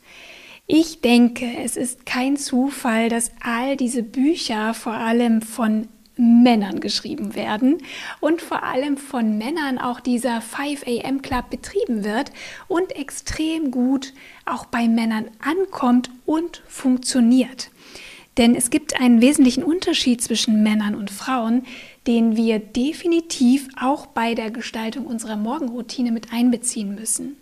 Ich 0.68 1.00
denke, 1.00 1.44
es 1.58 1.76
ist 1.76 2.06
kein 2.06 2.36
Zufall, 2.36 3.08
dass 3.08 3.32
all 3.42 3.76
diese 3.76 4.04
Bücher 4.04 4.72
vor 4.72 4.94
allem 4.94 5.42
von 5.42 5.88
Männern 6.16 6.80
geschrieben 6.80 7.34
werden 7.34 7.78
und 8.20 8.42
vor 8.42 8.62
allem 8.62 8.96
von 8.96 9.38
Männern 9.38 9.78
auch 9.78 10.00
dieser 10.00 10.40
5 10.40 10.86
AM 10.86 11.22
Club 11.22 11.50
betrieben 11.50 12.04
wird 12.04 12.30
und 12.68 12.94
extrem 12.94 13.70
gut 13.70 14.12
auch 14.44 14.66
bei 14.66 14.88
Männern 14.88 15.30
ankommt 15.40 16.10
und 16.26 16.62
funktioniert. 16.68 17.70
Denn 18.38 18.54
es 18.54 18.70
gibt 18.70 18.98
einen 18.98 19.20
wesentlichen 19.20 19.62
Unterschied 19.62 20.22
zwischen 20.22 20.62
Männern 20.62 20.94
und 20.94 21.10
Frauen, 21.10 21.64
den 22.06 22.36
wir 22.36 22.58
definitiv 22.58 23.68
auch 23.80 24.06
bei 24.06 24.34
der 24.34 24.50
Gestaltung 24.50 25.06
unserer 25.06 25.36
Morgenroutine 25.36 26.12
mit 26.12 26.32
einbeziehen 26.32 26.94
müssen. 26.94 27.36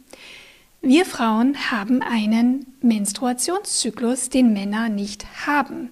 Wir 0.82 1.04
Frauen 1.04 1.70
haben 1.70 2.02
einen 2.02 2.66
Menstruationszyklus, 2.80 4.30
den 4.30 4.52
Männer 4.52 4.88
nicht 4.88 5.26
haben. 5.46 5.90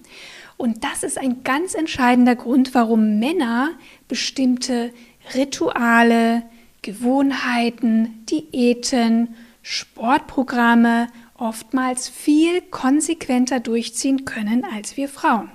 Und 0.59 0.83
das 0.83 1.03
ist 1.03 1.17
ein 1.17 1.43
ganz 1.45 1.73
entscheidender 1.73 2.35
Grund, 2.35 2.75
warum 2.75 3.17
Männer 3.17 3.71
bestimmte 4.09 4.91
Rituale, 5.33 6.43
Gewohnheiten, 6.81 8.25
Diäten, 8.25 9.35
Sportprogramme 9.61 11.07
oftmals 11.37 12.09
viel 12.09 12.59
konsequenter 12.59 13.61
durchziehen 13.61 14.25
können 14.25 14.65
als 14.65 14.97
wir 14.97 15.07
Frauen. 15.07 15.49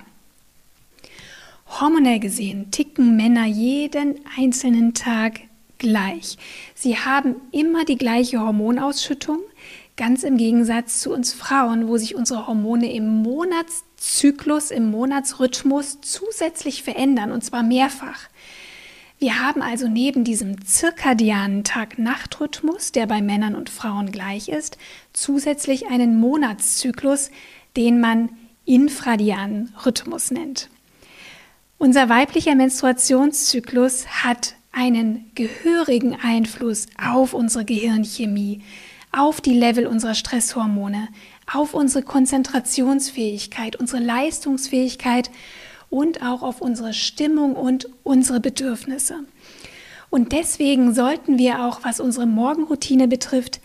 Hormonell 1.79 2.19
gesehen 2.19 2.71
ticken 2.71 3.15
Männer 3.15 3.45
jeden 3.45 4.15
einzelnen 4.35 4.95
Tag 4.95 5.41
gleich. 5.77 6.39
Sie 6.73 6.97
haben 6.97 7.35
immer 7.51 7.85
die 7.85 7.99
gleiche 7.99 8.39
Hormonausschüttung, 8.39 9.41
ganz 9.97 10.23
im 10.23 10.37
Gegensatz 10.37 10.99
zu 10.99 11.13
uns 11.13 11.31
Frauen, 11.31 11.87
wo 11.87 11.97
sich 11.97 12.15
unsere 12.15 12.47
Hormone 12.47 12.91
im 12.91 13.21
Monatszyklus, 13.95 14.71
im 14.71 14.91
Monatsrhythmus 14.91 15.99
zusätzlich 16.01 16.83
verändern, 16.83 17.31
und 17.31 17.43
zwar 17.43 17.63
mehrfach. 17.63 18.27
Wir 19.19 19.39
haben 19.39 19.61
also 19.61 19.87
neben 19.87 20.25
diesem 20.25 20.65
zirkadianen 20.65 21.63
Tag-Nacht-Rhythmus, 21.63 22.91
der 22.91 23.07
bei 23.07 23.21
Männern 23.21 23.55
und 23.55 23.69
Frauen 23.69 24.11
gleich 24.11 24.49
ist, 24.49 24.77
zusätzlich 25.13 25.87
einen 25.87 26.19
Monatszyklus, 26.19 27.31
den 27.77 28.01
man 28.01 28.29
infradianen 28.65 29.73
Rhythmus 29.85 30.31
nennt. 30.31 30.69
Unser 31.77 32.09
weiblicher 32.09 32.55
Menstruationszyklus 32.55 34.07
hat 34.07 34.55
einen 34.73 35.31
gehörigen 35.35 36.17
Einfluss 36.21 36.87
auf 37.01 37.33
unsere 37.33 37.63
Gehirnchemie, 37.63 38.61
auf 39.13 39.39
die 39.39 39.57
Level 39.57 39.87
unserer 39.87 40.15
Stresshormone, 40.15 41.07
auf 41.51 41.73
unsere 41.73 42.03
Konzentrationsfähigkeit, 42.03 43.75
unsere 43.75 44.01
Leistungsfähigkeit 44.01 45.29
und 45.89 46.21
auch 46.21 46.41
auf 46.41 46.61
unsere 46.61 46.93
Stimmung 46.93 47.55
und 47.55 47.87
unsere 48.03 48.39
Bedürfnisse. 48.39 49.23
Und 50.09 50.31
deswegen 50.31 50.93
sollten 50.93 51.37
wir 51.37 51.63
auch, 51.63 51.83
was 51.83 51.99
unsere 51.99 52.25
Morgenroutine 52.25 53.07
betrifft, 53.07 53.59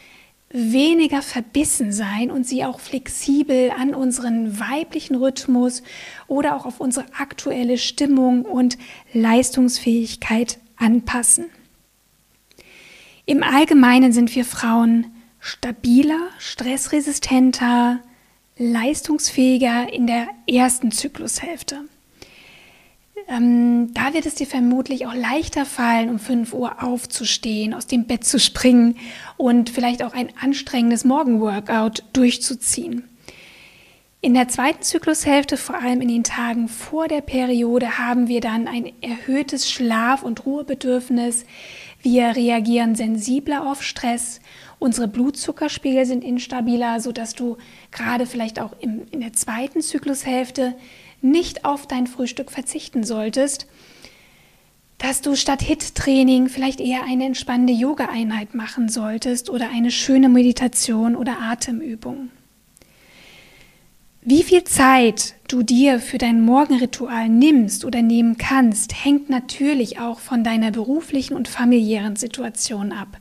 weniger 0.52 1.22
verbissen 1.22 1.92
sein 1.92 2.30
und 2.30 2.44
sie 2.44 2.64
auch 2.64 2.80
flexibel 2.80 3.70
an 3.70 3.94
unseren 3.94 4.58
weiblichen 4.58 5.14
Rhythmus 5.14 5.82
oder 6.26 6.56
auch 6.56 6.66
auf 6.66 6.80
unsere 6.80 7.06
aktuelle 7.16 7.78
Stimmung 7.78 8.44
und 8.44 8.76
Leistungsfähigkeit 9.12 10.58
anpassen. 10.76 11.46
Im 13.26 13.44
Allgemeinen 13.44 14.12
sind 14.12 14.34
wir 14.34 14.44
Frauen 14.44 15.06
stabiler, 15.40 16.28
stressresistenter, 16.38 18.00
leistungsfähiger 18.56 19.92
in 19.92 20.06
der 20.06 20.28
ersten 20.46 20.92
Zyklushälfte. 20.92 21.80
Ähm, 23.28 23.94
da 23.94 24.12
wird 24.12 24.26
es 24.26 24.34
dir 24.34 24.46
vermutlich 24.46 25.06
auch 25.06 25.14
leichter 25.14 25.64
fallen, 25.64 26.10
um 26.10 26.18
5 26.18 26.52
Uhr 26.52 26.82
aufzustehen, 26.82 27.74
aus 27.74 27.86
dem 27.86 28.04
Bett 28.04 28.24
zu 28.24 28.38
springen 28.38 28.96
und 29.36 29.70
vielleicht 29.70 30.02
auch 30.02 30.12
ein 30.12 30.30
anstrengendes 30.40 31.04
Morgenworkout 31.04 32.02
durchzuziehen. 32.12 33.04
In 34.22 34.34
der 34.34 34.48
zweiten 34.48 34.82
Zyklushälfte, 34.82 35.56
vor 35.56 35.76
allem 35.76 36.02
in 36.02 36.08
den 36.08 36.24
Tagen 36.24 36.68
vor 36.68 37.08
der 37.08 37.22
Periode, 37.22 37.98
haben 37.98 38.28
wir 38.28 38.42
dann 38.42 38.68
ein 38.68 38.92
erhöhtes 39.00 39.70
Schlaf- 39.70 40.22
und 40.22 40.44
Ruhebedürfnis. 40.44 41.46
Wir 42.02 42.36
reagieren 42.36 42.96
sensibler 42.96 43.70
auf 43.70 43.82
Stress. 43.82 44.40
Unsere 44.80 45.08
Blutzuckerspiegel 45.08 46.06
sind 46.06 46.24
instabiler, 46.24 47.00
sodass 47.00 47.34
du 47.34 47.58
gerade 47.92 48.24
vielleicht 48.24 48.58
auch 48.58 48.72
im, 48.80 49.02
in 49.10 49.20
der 49.20 49.34
zweiten 49.34 49.82
Zyklushälfte 49.82 50.74
nicht 51.20 51.66
auf 51.66 51.86
dein 51.86 52.06
Frühstück 52.06 52.50
verzichten 52.50 53.04
solltest, 53.04 53.66
dass 54.96 55.20
du 55.20 55.36
statt 55.36 55.60
HIT-Training 55.60 56.48
vielleicht 56.48 56.80
eher 56.80 57.04
eine 57.04 57.26
entspannende 57.26 57.74
Yoga-Einheit 57.74 58.54
machen 58.54 58.88
solltest 58.88 59.50
oder 59.50 59.68
eine 59.68 59.90
schöne 59.90 60.30
Meditation 60.30 61.14
oder 61.14 61.42
Atemübung. 61.42 62.30
Wie 64.22 64.42
viel 64.42 64.64
Zeit 64.64 65.34
du 65.46 65.62
dir 65.62 66.00
für 66.00 66.18
dein 66.18 66.40
Morgenritual 66.40 67.28
nimmst 67.28 67.84
oder 67.84 68.00
nehmen 68.00 68.38
kannst, 68.38 69.04
hängt 69.04 69.28
natürlich 69.28 69.98
auch 69.98 70.20
von 70.20 70.42
deiner 70.42 70.70
beruflichen 70.70 71.34
und 71.34 71.48
familiären 71.48 72.16
Situation 72.16 72.92
ab. 72.92 73.18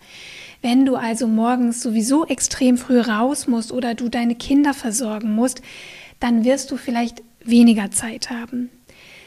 Wenn 0.62 0.86
du 0.86 0.96
also 0.96 1.28
morgens 1.28 1.82
sowieso 1.82 2.26
extrem 2.26 2.78
früh 2.78 3.00
raus 3.00 3.48
musst 3.48 3.72
oder 3.72 3.96
du 3.96 4.10
deine 4.10 4.36
Kinder 4.36 4.74
versorgen 4.74 5.34
musst, 5.34 5.62
dann 6.20 6.44
wirst 6.44 6.72
du 6.72 6.78
vielleicht 6.78 7.24
weniger 7.44 7.92
Zeit 7.92 8.30
haben. 8.30 8.70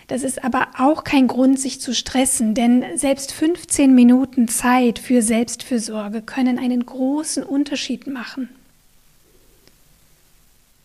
Das 0.08 0.24
ist 0.24 0.44
aber 0.44 0.68
auch 0.78 1.04
kein 1.04 1.26
Grund, 1.26 1.58
sich 1.58 1.80
zu 1.80 1.94
stressen, 1.94 2.54
denn 2.54 2.84
selbst 2.96 3.32
15 3.32 3.94
Minuten 3.94 4.46
Zeit 4.46 4.98
für 4.98 5.22
Selbstfürsorge 5.22 6.20
können 6.20 6.58
einen 6.58 6.84
großen 6.84 7.42
Unterschied 7.42 8.06
machen. 8.06 8.50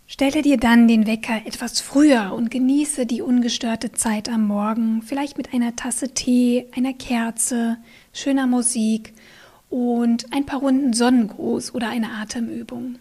Stelle 0.08 0.42
dir 0.42 0.56
dann 0.56 0.88
den 0.88 1.06
Wecker 1.06 1.42
etwas 1.46 1.82
früher 1.82 2.32
und 2.34 2.50
genieße 2.50 3.06
die 3.06 3.22
ungestörte 3.22 3.92
Zeit 3.92 4.30
am 4.30 4.48
Morgen, 4.48 5.02
vielleicht 5.02 5.38
mit 5.38 5.54
einer 5.54 5.76
Tasse 5.76 6.14
Tee, 6.14 6.68
einer 6.74 6.94
Kerze, 6.94 7.78
schöner 8.14 8.48
Musik 8.48 9.14
und 9.70 10.32
ein 10.34 10.46
paar 10.46 10.60
Runden 10.60 10.94
Sonnengruß 10.94 11.74
oder 11.74 11.90
eine 11.90 12.12
Atemübung. 12.12 13.00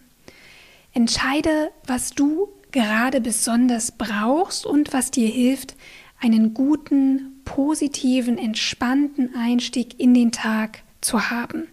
Entscheide, 0.92 1.70
was 1.86 2.10
du 2.10 2.48
gerade 2.72 3.20
besonders 3.20 3.92
brauchst 3.92 4.66
und 4.66 4.92
was 4.92 5.10
dir 5.10 5.28
hilft, 5.28 5.76
einen 6.20 6.54
guten, 6.54 7.40
positiven, 7.44 8.38
entspannten 8.38 9.34
Einstieg 9.34 10.00
in 10.00 10.14
den 10.14 10.32
Tag 10.32 10.82
zu 11.00 11.30
haben. 11.30 11.68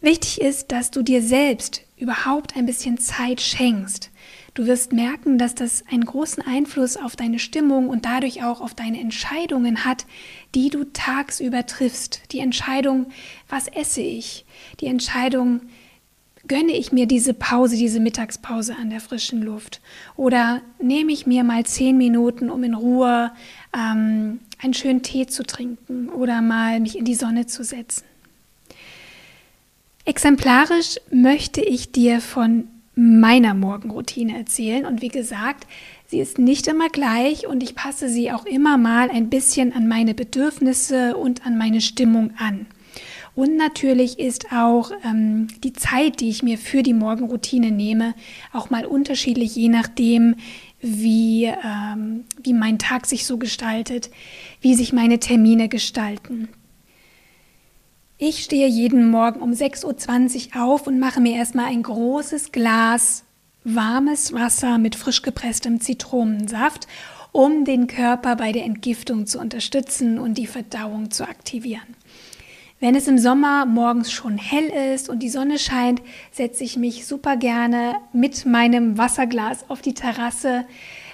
Wichtig 0.00 0.40
ist, 0.40 0.72
dass 0.72 0.90
du 0.90 1.02
dir 1.02 1.22
selbst 1.22 1.82
überhaupt 1.96 2.56
ein 2.56 2.66
bisschen 2.66 2.98
Zeit 2.98 3.40
schenkst. 3.40 4.10
Du 4.58 4.66
wirst 4.66 4.92
merken, 4.92 5.38
dass 5.38 5.54
das 5.54 5.84
einen 5.88 6.04
großen 6.04 6.42
Einfluss 6.44 6.96
auf 6.96 7.14
deine 7.14 7.38
Stimmung 7.38 7.88
und 7.88 8.04
dadurch 8.04 8.42
auch 8.42 8.60
auf 8.60 8.74
deine 8.74 8.98
Entscheidungen 8.98 9.84
hat, 9.84 10.04
die 10.52 10.68
du 10.68 10.82
tagsüber 10.92 11.64
triffst. 11.64 12.22
Die 12.32 12.40
Entscheidung, 12.40 13.06
was 13.48 13.68
esse 13.68 14.00
ich? 14.00 14.44
Die 14.80 14.86
Entscheidung, 14.86 15.60
gönne 16.48 16.72
ich 16.72 16.90
mir 16.90 17.06
diese 17.06 17.34
Pause, 17.34 17.76
diese 17.76 18.00
Mittagspause 18.00 18.74
an 18.74 18.90
der 18.90 18.98
frischen 18.98 19.42
Luft? 19.42 19.80
Oder 20.16 20.60
nehme 20.82 21.12
ich 21.12 21.24
mir 21.24 21.44
mal 21.44 21.64
zehn 21.64 21.96
Minuten, 21.96 22.50
um 22.50 22.64
in 22.64 22.74
Ruhe 22.74 23.30
ähm, 23.72 24.40
einen 24.60 24.74
schönen 24.74 25.04
Tee 25.04 25.28
zu 25.28 25.44
trinken 25.44 26.08
oder 26.08 26.42
mal 26.42 26.80
mich 26.80 26.98
in 26.98 27.04
die 27.04 27.14
Sonne 27.14 27.46
zu 27.46 27.62
setzen? 27.62 28.02
Exemplarisch 30.04 30.96
möchte 31.12 31.60
ich 31.60 31.92
dir 31.92 32.20
von 32.20 32.66
meiner 32.98 33.54
Morgenroutine 33.54 34.36
erzählen. 34.36 34.84
Und 34.84 35.02
wie 35.02 35.08
gesagt, 35.08 35.66
sie 36.06 36.18
ist 36.18 36.38
nicht 36.38 36.66
immer 36.66 36.88
gleich 36.88 37.46
und 37.46 37.62
ich 37.62 37.76
passe 37.76 38.08
sie 38.08 38.32
auch 38.32 38.44
immer 38.44 38.76
mal 38.76 39.08
ein 39.08 39.30
bisschen 39.30 39.72
an 39.72 39.86
meine 39.86 40.14
Bedürfnisse 40.14 41.16
und 41.16 41.46
an 41.46 41.56
meine 41.56 41.80
Stimmung 41.80 42.32
an. 42.38 42.66
Und 43.36 43.56
natürlich 43.56 44.18
ist 44.18 44.52
auch 44.52 44.90
ähm, 45.04 45.46
die 45.62 45.72
Zeit, 45.72 46.18
die 46.18 46.28
ich 46.28 46.42
mir 46.42 46.58
für 46.58 46.82
die 46.82 46.92
Morgenroutine 46.92 47.70
nehme, 47.70 48.14
auch 48.52 48.70
mal 48.70 48.84
unterschiedlich, 48.84 49.54
je 49.54 49.68
nachdem, 49.68 50.34
wie, 50.80 51.44
ähm, 51.44 52.24
wie 52.42 52.52
mein 52.52 52.80
Tag 52.80 53.06
sich 53.06 53.26
so 53.26 53.36
gestaltet, 53.36 54.10
wie 54.60 54.74
sich 54.74 54.92
meine 54.92 55.20
Termine 55.20 55.68
gestalten. 55.68 56.48
Ich 58.20 58.42
stehe 58.42 58.66
jeden 58.66 59.10
Morgen 59.10 59.40
um 59.40 59.52
6.20 59.52 60.56
Uhr 60.56 60.64
auf 60.64 60.88
und 60.88 60.98
mache 60.98 61.20
mir 61.20 61.36
erstmal 61.36 61.66
ein 61.66 61.84
großes 61.84 62.50
Glas 62.50 63.22
warmes 63.62 64.32
Wasser 64.32 64.78
mit 64.78 64.96
frisch 64.96 65.22
gepresstem 65.22 65.80
Zitronensaft, 65.80 66.88
um 67.30 67.64
den 67.64 67.86
Körper 67.86 68.34
bei 68.34 68.50
der 68.50 68.64
Entgiftung 68.64 69.26
zu 69.26 69.38
unterstützen 69.38 70.18
und 70.18 70.36
die 70.36 70.48
Verdauung 70.48 71.12
zu 71.12 71.28
aktivieren. 71.28 71.94
Wenn 72.80 72.96
es 72.96 73.06
im 73.06 73.18
Sommer 73.18 73.66
morgens 73.66 74.10
schon 74.10 74.36
hell 74.36 74.66
ist 74.94 75.08
und 75.08 75.20
die 75.20 75.28
Sonne 75.28 75.60
scheint, 75.60 76.02
setze 76.32 76.64
ich 76.64 76.76
mich 76.76 77.06
super 77.06 77.36
gerne 77.36 78.00
mit 78.12 78.46
meinem 78.46 78.98
Wasserglas 78.98 79.70
auf 79.70 79.80
die 79.80 79.94
Terrasse 79.94 80.64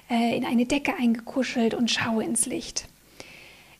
äh, 0.08 0.34
in 0.34 0.46
eine 0.46 0.64
Decke 0.64 0.94
eingekuschelt 0.98 1.74
und 1.74 1.90
schaue 1.90 2.24
ins 2.24 2.46
Licht. 2.46 2.86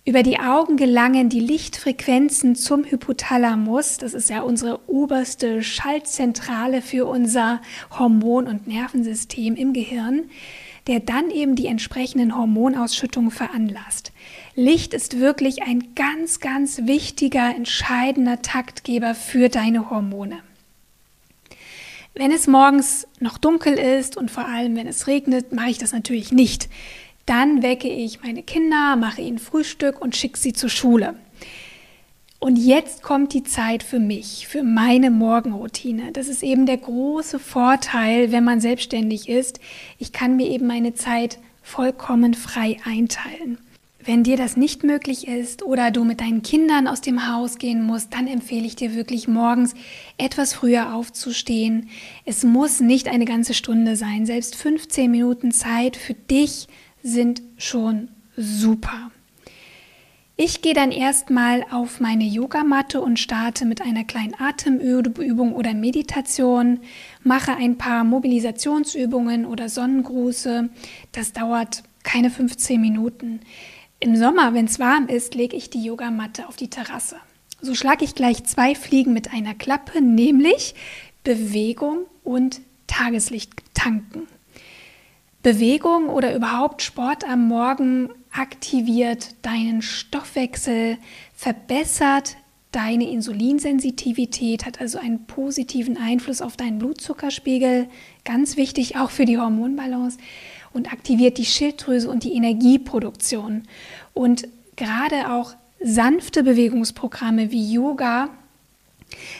Über 0.06 0.22
die 0.22 0.38
Augen 0.38 0.76
gelangen 0.76 1.30
die 1.30 1.40
Lichtfrequenzen 1.40 2.56
zum 2.56 2.84
Hypothalamus. 2.84 3.96
Das 3.96 4.12
ist 4.12 4.28
ja 4.28 4.42
unsere 4.42 4.86
oberste 4.86 5.62
Schaltzentrale 5.62 6.82
für 6.82 7.06
unser 7.06 7.62
Hormon- 7.98 8.46
und 8.46 8.66
Nervensystem 8.66 9.54
im 9.56 9.72
Gehirn, 9.72 10.24
der 10.88 11.00
dann 11.00 11.30
eben 11.30 11.56
die 11.56 11.68
entsprechenden 11.68 12.36
Hormonausschüttungen 12.36 13.30
veranlasst. 13.30 14.12
Licht 14.54 14.92
ist 14.92 15.20
wirklich 15.20 15.62
ein 15.62 15.94
ganz, 15.94 16.38
ganz 16.38 16.82
wichtiger, 16.84 17.56
entscheidender 17.56 18.42
Taktgeber 18.42 19.14
für 19.14 19.48
deine 19.48 19.88
Hormone. 19.88 20.40
Wenn 22.12 22.30
es 22.30 22.46
morgens 22.46 23.08
noch 23.20 23.38
dunkel 23.38 23.72
ist 23.72 24.18
und 24.18 24.30
vor 24.30 24.46
allem 24.46 24.76
wenn 24.76 24.86
es 24.86 25.06
regnet, 25.06 25.52
mache 25.52 25.70
ich 25.70 25.78
das 25.78 25.92
natürlich 25.92 26.30
nicht. 26.30 26.68
Dann 27.26 27.62
wecke 27.62 27.88
ich 27.88 28.22
meine 28.22 28.42
Kinder, 28.42 28.96
mache 28.96 29.22
ihnen 29.22 29.38
Frühstück 29.38 30.00
und 30.00 30.14
schicke 30.16 30.38
sie 30.38 30.52
zur 30.52 30.68
Schule. 30.68 31.14
Und 32.38 32.56
jetzt 32.56 33.02
kommt 33.02 33.32
die 33.32 33.42
Zeit 33.42 33.82
für 33.82 33.98
mich, 33.98 34.46
für 34.46 34.62
meine 34.62 35.10
Morgenroutine. 35.10 36.12
Das 36.12 36.28
ist 36.28 36.42
eben 36.42 36.66
der 36.66 36.76
große 36.76 37.38
Vorteil, 37.38 38.32
wenn 38.32 38.44
man 38.44 38.60
selbstständig 38.60 39.30
ist. 39.30 39.60
Ich 39.98 40.12
kann 40.12 40.36
mir 40.36 40.48
eben 40.48 40.66
meine 40.66 40.92
Zeit 40.92 41.38
vollkommen 41.62 42.34
frei 42.34 42.76
einteilen. 42.84 43.56
Wenn 44.06 44.22
dir 44.22 44.36
das 44.36 44.58
nicht 44.58 44.84
möglich 44.84 45.26
ist 45.26 45.62
oder 45.62 45.90
du 45.90 46.04
mit 46.04 46.20
deinen 46.20 46.42
Kindern 46.42 46.86
aus 46.86 47.00
dem 47.00 47.26
Haus 47.26 47.56
gehen 47.56 47.82
musst, 47.82 48.12
dann 48.12 48.26
empfehle 48.26 48.66
ich 48.66 48.76
dir 48.76 48.94
wirklich 48.94 49.26
morgens 49.26 49.72
etwas 50.18 50.52
früher 50.52 50.94
aufzustehen. 50.94 51.88
Es 52.26 52.44
muss 52.44 52.80
nicht 52.80 53.08
eine 53.08 53.24
ganze 53.24 53.54
Stunde 53.54 53.96
sein. 53.96 54.26
Selbst 54.26 54.56
15 54.56 55.10
Minuten 55.10 55.52
Zeit 55.52 55.96
für 55.96 56.12
dich 56.12 56.68
sind 57.04 57.42
schon 57.58 58.08
super. 58.36 59.12
Ich 60.36 60.62
gehe 60.62 60.74
dann 60.74 60.90
erstmal 60.90 61.64
auf 61.70 62.00
meine 62.00 62.24
Yogamatte 62.24 63.00
und 63.00 63.20
starte 63.20 63.66
mit 63.66 63.80
einer 63.80 64.02
kleinen 64.02 64.34
Atemübung 64.36 65.54
oder 65.54 65.74
Meditation, 65.74 66.80
mache 67.22 67.54
ein 67.54 67.78
paar 67.78 68.02
Mobilisationsübungen 68.02 69.46
oder 69.46 69.68
Sonnengruße. 69.68 70.70
Das 71.12 71.32
dauert 71.32 71.84
keine 72.02 72.30
15 72.30 72.80
Minuten. 72.80 73.40
Im 74.00 74.16
Sommer, 74.16 74.52
wenn 74.54 74.64
es 74.64 74.80
warm 74.80 75.06
ist, 75.06 75.36
lege 75.36 75.56
ich 75.56 75.70
die 75.70 75.84
Yogamatte 75.84 76.48
auf 76.48 76.56
die 76.56 76.68
Terrasse. 76.68 77.16
So 77.60 77.76
schlage 77.76 78.04
ich 78.04 78.16
gleich 78.16 78.42
zwei 78.44 78.74
Fliegen 78.74 79.12
mit 79.12 79.32
einer 79.32 79.54
Klappe, 79.54 80.00
nämlich 80.00 80.74
Bewegung 81.22 82.06
und 82.24 82.60
Tageslicht 82.88 83.52
tanken. 83.72 84.26
Bewegung 85.44 86.08
oder 86.08 86.34
überhaupt 86.34 86.80
Sport 86.80 87.28
am 87.28 87.48
Morgen 87.48 88.08
aktiviert 88.32 89.34
deinen 89.42 89.82
Stoffwechsel, 89.82 90.96
verbessert 91.34 92.38
deine 92.72 93.10
Insulinsensitivität, 93.10 94.64
hat 94.64 94.80
also 94.80 94.98
einen 94.98 95.26
positiven 95.26 95.98
Einfluss 95.98 96.40
auf 96.40 96.56
deinen 96.56 96.78
Blutzuckerspiegel, 96.78 97.88
ganz 98.24 98.56
wichtig 98.56 98.96
auch 98.96 99.10
für 99.10 99.26
die 99.26 99.36
Hormonbalance 99.36 100.16
und 100.72 100.90
aktiviert 100.90 101.36
die 101.36 101.44
Schilddrüse 101.44 102.08
und 102.08 102.24
die 102.24 102.32
Energieproduktion. 102.32 103.64
Und 104.14 104.48
gerade 104.76 105.30
auch 105.30 105.52
sanfte 105.78 106.42
Bewegungsprogramme 106.42 107.52
wie 107.52 107.70
Yoga 107.70 108.30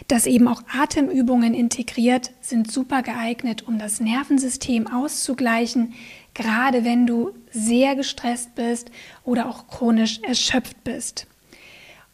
dass 0.09 0.27
eben 0.27 0.49
auch 0.49 0.63
Atemübungen 0.73 1.55
integriert 1.55 2.31
sind 2.41 2.71
super 2.71 3.03
geeignet, 3.03 3.67
um 3.67 3.79
das 3.79 4.01
Nervensystem 4.01 4.87
auszugleichen, 4.87 5.95
gerade 6.35 6.85
wenn 6.85 7.07
du 7.07 7.31
sehr 7.51 7.97
gestresst 7.97 8.55
bist 8.55 8.91
oder 9.25 9.49
auch 9.49 9.69
chronisch 9.69 10.21
erschöpft 10.23 10.83
bist. 10.85 11.27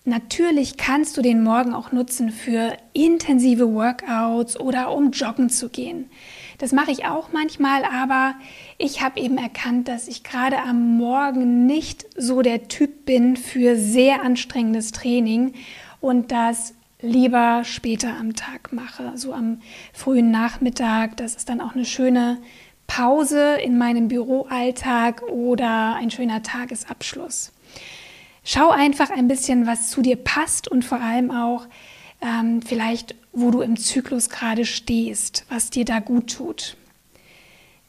Natürlich 0.04 0.78
kannst 0.78 1.16
du 1.16 1.22
den 1.22 1.42
Morgen 1.42 1.74
auch 1.74 1.92
nutzen 1.92 2.30
für 2.30 2.76
intensive 2.94 3.74
Workouts 3.74 4.58
oder 4.58 4.92
um 4.92 5.10
joggen 5.10 5.50
zu 5.50 5.68
gehen. 5.68 6.08
Das 6.56 6.72
mache 6.72 6.90
ich 6.90 7.04
auch 7.04 7.32
manchmal, 7.32 7.84
aber 7.84 8.34
ich 8.78 9.02
habe 9.02 9.20
eben 9.20 9.36
erkannt, 9.36 9.88
dass 9.88 10.08
ich 10.08 10.24
gerade 10.24 10.58
am 10.58 10.96
Morgen 10.96 11.66
nicht 11.66 12.06
so 12.16 12.40
der 12.40 12.68
Typ 12.68 13.04
bin 13.04 13.36
für 13.36 13.76
sehr 13.76 14.22
anstrengendes 14.22 14.92
Training 14.92 15.52
und 16.00 16.32
das 16.32 16.74
lieber 17.02 17.62
später 17.64 18.16
am 18.18 18.34
Tag 18.34 18.72
mache, 18.72 19.12
so 19.16 19.32
am 19.32 19.60
frühen 19.92 20.30
Nachmittag. 20.30 21.16
Das 21.16 21.34
ist 21.34 21.48
dann 21.48 21.60
auch 21.60 21.74
eine 21.74 21.84
schöne 21.84 22.38
Pause 22.86 23.56
in 23.56 23.78
meinem 23.78 24.08
Büroalltag 24.08 25.22
oder 25.22 25.94
ein 25.94 26.10
schöner 26.10 26.42
Tagesabschluss. 26.42 27.52
Schau 28.44 28.70
einfach 28.70 29.10
ein 29.10 29.28
bisschen, 29.28 29.66
was 29.66 29.90
zu 29.90 30.02
dir 30.02 30.16
passt 30.16 30.68
und 30.68 30.84
vor 30.84 31.00
allem 31.00 31.30
auch 31.30 31.66
ähm, 32.20 32.62
vielleicht, 32.62 33.14
wo 33.32 33.50
du 33.50 33.60
im 33.60 33.76
Zyklus 33.76 34.28
gerade 34.28 34.64
stehst, 34.64 35.44
was 35.48 35.70
dir 35.70 35.84
da 35.84 36.00
gut 36.00 36.34
tut. 36.34 36.76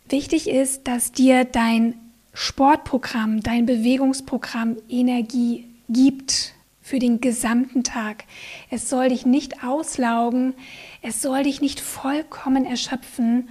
Wichtig 0.08 0.50
ist, 0.50 0.88
dass 0.88 1.12
dir 1.12 1.45
dein 1.45 1.95
Sportprogramm, 2.34 3.41
dein 3.41 3.65
Bewegungsprogramm 3.65 4.78
Energie 4.89 5.67
gibt 5.89 6.54
für 6.82 7.00
den 7.00 7.22
gesamten 7.22 7.84
Tag. 7.84 8.26
Es 8.70 8.89
soll 8.89 9.10
dich 9.10 9.26
nicht 9.26 9.63
auslaugen, 9.63 10.54
es 11.02 11.22
soll 11.22 11.44
dich 11.44 11.62
nicht 11.62 11.80
vollkommen 11.80 12.65
erschöpfen 12.65 13.50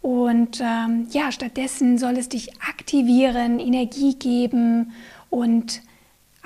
und 0.00 0.60
ähm, 0.60 1.08
ja, 1.10 1.32
stattdessen 1.32 1.98
soll 1.98 2.16
es 2.16 2.28
dich 2.28 2.60
aktivieren, 2.60 3.58
Energie 3.58 4.14
geben 4.14 4.92
und 5.28 5.82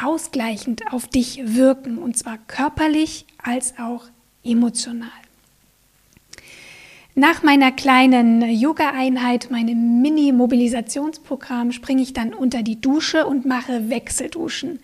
ausgleichend 0.03 0.93
auf 0.93 1.07
dich 1.07 1.43
wirken, 1.45 1.99
und 1.99 2.17
zwar 2.17 2.39
körperlich 2.39 3.27
als 3.43 3.79
auch 3.79 4.05
emotional. 4.43 5.11
Nach 7.15 7.43
meiner 7.43 7.73
kleinen 7.73 8.41
Yoga-Einheit, 8.41 9.51
meinem 9.51 10.01
Mini-Mobilisationsprogramm, 10.01 11.71
springe 11.73 12.01
ich 12.01 12.15
dann 12.15 12.33
unter 12.33 12.63
die 12.63 12.81
Dusche 12.81 13.27
und 13.27 13.45
mache 13.45 13.91
Wechselduschen. 13.91 14.81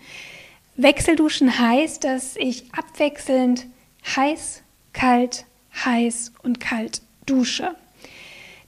Wechselduschen 0.81 1.59
heißt, 1.59 2.05
dass 2.05 2.37
ich 2.37 2.73
abwechselnd 2.73 3.67
heiß, 4.15 4.63
kalt, 4.93 5.45
heiß 5.75 6.31
und 6.41 6.61
kalt 6.61 7.01
dusche. 7.25 7.75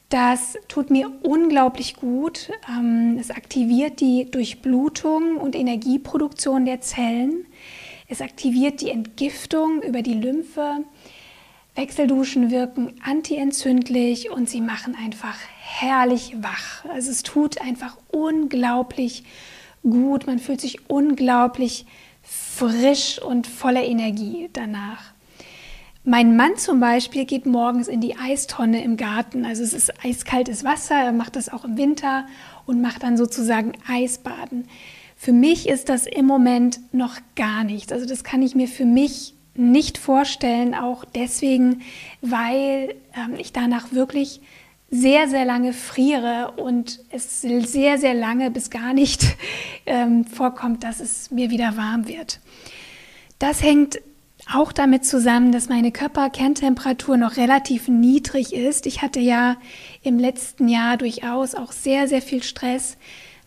Das 0.10 0.58
tut 0.68 0.90
mir 0.90 1.10
unglaublich 1.24 1.96
gut. 1.96 2.50
Ähm, 2.70 3.18
es 3.18 3.32
aktiviert 3.32 4.02
die 4.02 4.30
Durchblutung 4.30 5.38
und 5.38 5.56
Energieproduktion 5.56 6.66
der 6.66 6.82
Zellen. 6.82 7.46
Es 8.10 8.20
aktiviert 8.20 8.82
die 8.82 8.90
Entgiftung 8.90 9.82
über 9.82 10.02
die 10.02 10.16
Lymphe. 10.16 10.84
Wechselduschen 11.76 12.52
wirken 12.52 12.94
antientzündlich 13.02 14.30
und 14.30 14.50
sie 14.50 14.60
machen 14.60 14.98
einfach 15.02 15.38
herrlich 15.62 16.36
wach. 16.42 16.84
Also 16.94 17.10
es 17.10 17.24
tut 17.24 17.62
einfach 17.62 17.96
unglaublich 18.10 19.24
gut. 19.84 20.28
Man 20.28 20.40
fühlt 20.40 20.62
sich 20.62 20.90
unglaublich 20.90 21.86
frisch 22.22 23.22
und 23.22 23.48
voller 23.48 23.84
Energie 23.84 24.50
danach. 24.54 25.14
Mein 26.04 26.36
Mann 26.36 26.58
zum 26.58 26.80
Beispiel 26.80 27.26
geht 27.26 27.46
morgens 27.46 27.88
in 27.88 28.02
die 28.02 28.18
Eistonne 28.18 28.84
im 28.84 28.98
Garten. 28.98 29.46
Also 29.46 29.62
es 29.62 29.74
ist 29.74 30.04
eiskaltes 30.04 30.64
Wasser, 30.64 30.96
er 30.96 31.12
macht 31.12 31.36
das 31.36 31.50
auch 31.50 31.64
im 31.64 31.78
Winter 31.78 32.26
und 32.66 32.82
macht 32.82 33.04
dann 33.04 33.18
sozusagen 33.18 33.74
Eisbaden. 33.88 34.68
Für 35.16 35.32
mich 35.32 35.70
ist 35.70 35.90
das 35.90 36.08
im 36.08 36.26
Moment 36.26 36.80
noch 36.92 37.18
gar 37.36 37.64
nichts. 37.64 37.92
Also 37.92 38.08
das 38.08 38.24
kann 38.24 38.42
ich 38.42 38.56
mir 38.56 38.68
für 38.68 38.86
mich 38.86 39.36
nicht 39.54 40.00
vorstellen, 40.00 40.74
auch 40.74 41.06
deswegen, 41.06 41.82
weil 42.22 42.96
ähm, 43.16 43.36
ich 43.38 43.54
danach 43.54 43.92
wirklich 43.92 44.42
sehr, 44.92 45.30
sehr 45.30 45.46
lange 45.46 45.72
friere 45.72 46.54
und 46.58 47.00
es 47.10 47.42
sehr, 47.42 47.98
sehr 47.98 48.14
lange 48.14 48.52
bis 48.52 48.70
gar 48.70 48.94
nicht 48.94 49.38
ähm, 49.86 50.26
vorkommt, 50.26 50.84
dass 50.84 51.00
es 51.00 51.32
mir 51.32 51.50
wieder 51.50 51.78
warm 51.78 52.10
wird. 52.10 52.42
Das 53.40 53.64
hängt 53.64 54.02
auch 54.54 54.74
damit 54.74 55.06
zusammen, 55.06 55.54
dass 55.54 55.70
meine 55.70 55.92
Körperkerntemperatur 55.94 57.16
noch 57.16 57.38
relativ 57.38 57.88
niedrig 57.88 58.54
ist. 58.54 58.86
Ich 58.86 59.02
hatte 59.02 59.22
ja 59.22 59.56
im 60.04 60.20
letzten 60.20 60.68
Jahr 60.68 60.98
durchaus 60.98 61.56
auch 61.56 61.72
sehr, 61.72 62.10
sehr 62.10 62.22
viel 62.22 62.44
Stress. 62.44 62.98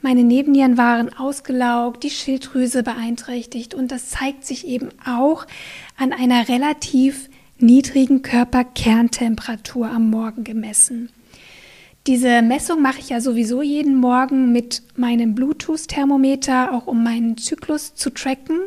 Meine 0.00 0.24
Nebennieren 0.24 0.78
waren 0.78 1.12
ausgelaugt, 1.14 2.04
die 2.04 2.10
Schilddrüse 2.10 2.82
beeinträchtigt 2.82 3.74
und 3.74 3.90
das 3.90 4.10
zeigt 4.10 4.46
sich 4.46 4.66
eben 4.66 4.90
auch 5.04 5.46
an 5.96 6.12
einer 6.12 6.48
relativ 6.48 7.28
niedrigen 7.58 8.22
Körperkerntemperatur 8.22 9.90
am 9.90 10.10
Morgen 10.10 10.44
gemessen. 10.44 11.10
Diese 12.06 12.42
Messung 12.42 12.82
mache 12.82 13.00
ich 13.00 13.08
ja 13.08 13.20
sowieso 13.22 13.62
jeden 13.62 13.96
Morgen 13.96 14.52
mit 14.52 14.82
meinem 14.94 15.34
Bluetooth-Thermometer, 15.34 16.72
auch 16.72 16.86
um 16.86 17.02
meinen 17.02 17.38
Zyklus 17.38 17.94
zu 17.94 18.10
tracken. 18.10 18.60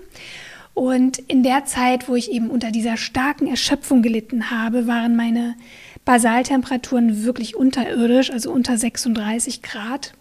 Und 0.73 1.19
in 1.19 1.43
der 1.43 1.65
Zeit, 1.65 2.10
wo 2.10 2.15
ich 2.15 2.32
eben 2.32 2.50
unter 2.50 2.71
dieser 2.71 2.97
starken 2.97 3.45
Erschöpfung 3.45 4.02
gelitten 4.02 4.50
habe, 4.50 4.88
waren 4.88 5.15
meine 5.15 5.56
Basaltemperaturen 6.04 7.26
wirklich 7.26 7.56
unterirdisch, 7.56 8.32
also 8.32 8.52
unter 8.52 8.76
36 8.76 9.62
Grad. 9.62 10.13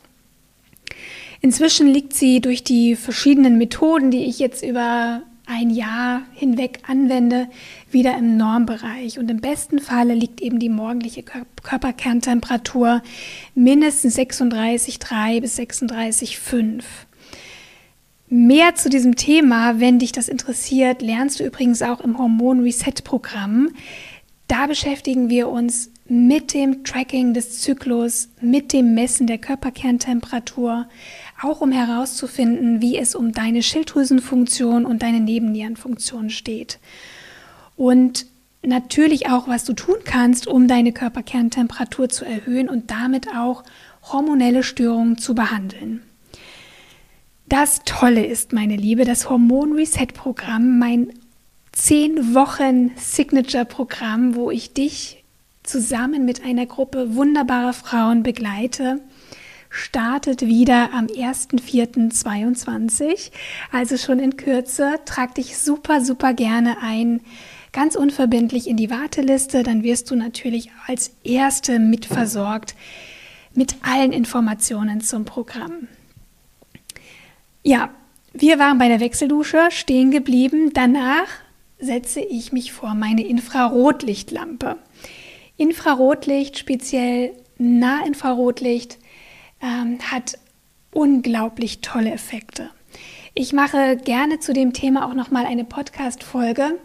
Inzwischen 1.41 1.87
liegt 1.87 2.13
sie 2.13 2.41
durch 2.43 2.65
die 2.65 2.97
verschiedenen 2.97 3.57
Methoden, 3.57 4.11
die 4.11 4.25
ich 4.25 4.39
jetzt 4.39 4.63
über 4.63 5.23
ein 5.47 5.71
Jahr 5.71 6.23
hinweg 6.35 6.81
anwende, 6.87 7.49
wieder 7.91 8.17
im 8.19 8.37
Normbereich. 8.37 9.19
Und 9.19 9.31
im 9.31 9.41
besten 9.41 9.79
Falle 9.79 10.15
liegt 10.15 10.41
eben 10.41 10.59
die 10.59 10.69
morgendliche 10.69 11.23
Körperkerntemperatur 11.23 13.03
mindestens 13.55 14.19
36,3 14.19 15.41
bis 15.41 15.59
36,5. 15.59 16.83
Mehr 18.29 18.75
zu 18.75 18.89
diesem 18.91 19.15
Thema, 19.15 19.79
wenn 19.79 20.01
dich 20.01 20.11
das 20.11 20.29
interessiert, 20.29 21.01
lernst 21.01 21.39
du 21.39 21.45
übrigens 21.45 21.81
auch 21.81 22.01
im 22.01 22.19
Hormon 22.19 22.61
Reset 22.61 23.05
Programm. 23.05 23.71
Da 24.49 24.67
beschäftigen 24.67 25.29
wir 25.29 25.49
uns 25.49 25.91
mit 26.09 26.55
dem 26.55 26.85
Tracking 26.85 27.35
des 27.35 27.61
Zyklus, 27.61 28.29
mit 28.40 28.73
dem 28.73 28.95
Messen 28.95 29.27
der 29.27 29.38
Körperkerntemperatur, 29.38 30.87
auch 31.42 31.61
um 31.61 31.73
herauszufinden, 31.73 32.81
wie 32.81 32.97
es 32.97 33.14
um 33.14 33.33
deine 33.33 33.62
Schilddrüsenfunktion 33.62 34.87
und 34.87 35.03
deine 35.03 35.21
Nebennierenfunktion 35.21 36.31
steht. 36.31 36.79
Und 37.77 38.27
natürlich 38.62 39.29
auch, 39.29 39.49
was 39.49 39.64
du 39.64 39.73
tun 39.73 39.97
kannst, 40.05 40.47
um 40.47 40.69
deine 40.69 40.92
Körperkerntemperatur 40.92 42.09
zu 42.09 42.25
erhöhen 42.25 42.69
und 42.69 42.90
damit 42.90 43.29
auch 43.35 43.64
hormonelle 44.03 44.62
Störungen 44.62 45.19
zu 45.19 45.35
behandeln. 45.35 46.03
Das 47.49 47.83
Tolle 47.85 48.25
ist, 48.27 48.53
meine 48.53 48.77
Liebe, 48.77 49.05
das 49.05 49.31
Hormon 49.31 49.73
Reset 49.73 50.09
Programm, 50.14 50.79
mein 50.79 51.12
10 51.73 52.35
Wochen 52.35 52.90
Signature 52.97 53.64
Programm, 53.64 54.35
wo 54.35 54.51
ich 54.51 54.73
dich 54.73 55.25
zusammen 55.67 56.25
mit 56.25 56.45
einer 56.45 56.67
Gruppe 56.67 57.15
wunderbarer 57.15 57.73
Frauen 57.73 58.23
begleite, 58.23 59.01
startet 59.69 60.43
wieder 60.43 60.93
am 60.93 61.07
1.4.22, 61.07 63.31
also 63.73 63.97
schon 63.97 64.19
in 64.19 64.37
Kürze. 64.37 65.01
Trag 65.05 65.35
dich 65.35 65.59
super, 65.59 66.01
super 66.01 66.35
gerne 66.35 66.79
ein, 66.81 67.21
ganz 67.73 67.95
unverbindlich 67.95 68.69
in 68.69 68.77
die 68.77 68.91
Warteliste, 68.91 69.63
dann 69.63 69.83
wirst 69.83 70.11
du 70.11 70.17
natürlich 70.17 70.71
als 70.87 71.13
Erste 71.25 71.79
mitversorgt 71.79 72.75
mit 73.55 73.77
allen 73.83 74.13
Informationen 74.13 75.01
zum 75.01 75.25
Programm. 75.25 75.89
Ja, 77.63 77.91
wir 78.33 78.59
waren 78.59 78.79
bei 78.79 78.89
der 78.89 79.01
Wechseldusche 79.01 79.69
stehen 79.71 80.11
geblieben. 80.11 80.73
Danach 80.73 81.27
setze 81.79 82.21
ich 82.21 82.53
mich 82.53 82.73
vor 82.73 82.95
meine 82.95 83.27
Infrarotlichtlampe. 83.27 84.79
Infrarotlicht, 85.57 86.59
speziell 86.59 87.33
Nahinfrarotlicht, 87.59 88.99
ähm, 89.62 89.99
hat 90.11 90.38
unglaublich 90.92 91.81
tolle 91.81 92.12
Effekte. 92.12 92.71
Ich 93.35 93.53
mache 93.53 93.97
gerne 93.97 94.38
zu 94.38 94.53
dem 94.53 94.73
Thema 94.73 95.07
auch 95.07 95.14
noch 95.14 95.31
mal 95.31 95.45
eine 95.45 95.64
Podcast-Folge. 95.64 96.79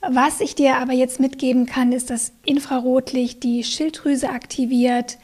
Was 0.00 0.40
ich 0.40 0.54
dir 0.54 0.76
aber 0.76 0.92
jetzt 0.92 1.20
mitgeben 1.20 1.66
kann, 1.66 1.92
ist, 1.92 2.10
dass 2.10 2.32
Infrarotlicht 2.44 3.42
die 3.42 3.64
Schilddrüse 3.64 4.30
aktiviert, 4.30 5.18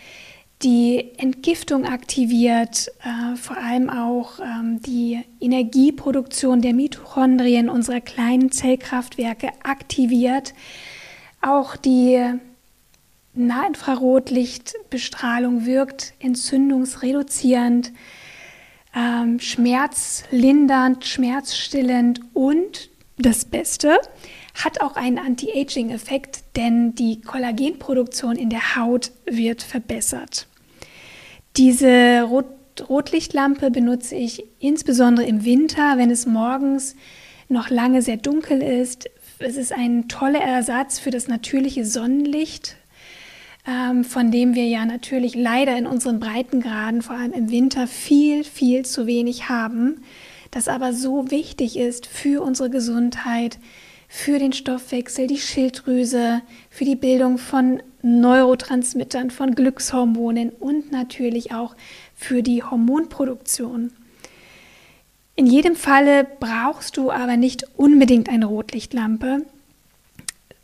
die 0.63 1.11
Entgiftung 1.19 1.85
aktiviert, 1.85 2.89
äh, 3.03 3.37
vor 3.37 3.57
allem 3.57 3.91
auch 3.91 4.39
ähm, 4.39 4.81
die 4.83 5.21
Energieproduktion 5.41 6.63
der 6.63 6.73
Mitochondrien 6.75 7.69
unserer 7.69 8.01
kleinen 8.01 8.53
Zellkraftwerke 8.53 9.51
aktiviert, 9.65 10.55
auch 11.41 11.77
die 11.77 12.21
Nahinfrarotlichtbestrahlung 13.35 15.65
wirkt 15.65 16.13
entzündungsreduzierend, 16.19 17.93
ähm, 18.95 19.41
schmerzlindernd, 19.41 21.07
schmerzstillend 21.07 22.21
und 22.35 22.91
das 23.19 23.47
Beste, 23.47 23.99
hat 24.55 24.83
auch 24.83 24.97
einen 24.97 25.19
Anti-Aging-Effekt, 25.19 26.43
denn 26.57 26.95
die 26.95 27.23
Kollagenproduktion 27.23 28.37
in 28.37 28.51
der 28.51 28.77
Haut 28.77 29.13
wird 29.25 29.63
verbessert. 29.63 30.47
Diese 31.57 32.23
Rot 32.23 32.47
Rotlichtlampe 32.89 33.71
benutze 33.71 34.15
ich 34.15 34.45
insbesondere 34.59 35.27
im 35.27 35.45
Winter, 35.45 35.99
wenn 35.99 36.11
es 36.11 36.25
morgens 36.25 36.97
noch 37.51 37.69
lange 37.69 38.01
sehr 38.01 38.17
dunkel 38.17 38.63
ist. 38.63 39.11
Es 39.39 39.59
ist 39.59 39.75
ein 39.75 40.09
toller 40.09 40.41
Ersatz 40.41 40.99
für 40.99 41.11
das 41.11 41.29
natürliche 41.29 41.85
Sonnenlicht, 41.85 42.79
ähm, 43.67 44.05
von 44.05 44.31
dem 44.31 44.55
wir 44.55 44.67
ja 44.67 44.85
natürlich 44.85 45.35
leider 45.35 45.77
in 45.77 45.87
unseren 45.87 46.21
Breitengraden, 46.21 47.03
vor 47.03 47.17
allem 47.17 47.33
im 47.33 47.51
Winter, 47.51 47.87
viel, 47.87 48.45
viel 48.45 48.85
zu 48.85 49.07
wenig 49.07 49.49
haben, 49.49 50.03
das 50.51 50.69
aber 50.69 50.93
so 50.93 51.31
wichtig 51.31 51.79
ist 51.79 52.07
für 52.07 52.43
unsere 52.43 52.71
Gesundheit, 52.71 53.59
für 54.09 54.39
den 54.39 54.53
Stoffwechsel, 54.53 55.27
die 55.27 55.39
Schilddrüse, 55.39 56.43
für 56.69 56.85
die 56.85 56.97
Bildung 56.97 57.39
von 57.39 57.83
Neurotransmittern, 58.03 59.31
von 59.31 59.55
Glückshormonen 59.55 60.51
und 60.51 60.93
natürlich 60.93 61.55
auch 61.55 61.75
für 62.15 62.43
die 62.43 62.63
Hormonproduktion. 62.63 63.93
In 65.35 65.47
jedem 65.47 65.77
Falle 65.77 66.27
brauchst 66.41 66.99
du 66.99 67.11
aber 67.11 67.39
nicht 67.39 67.65
unbedingt 67.77 68.29
eine 68.29 68.47
Rotlichtlampe. 68.47 69.47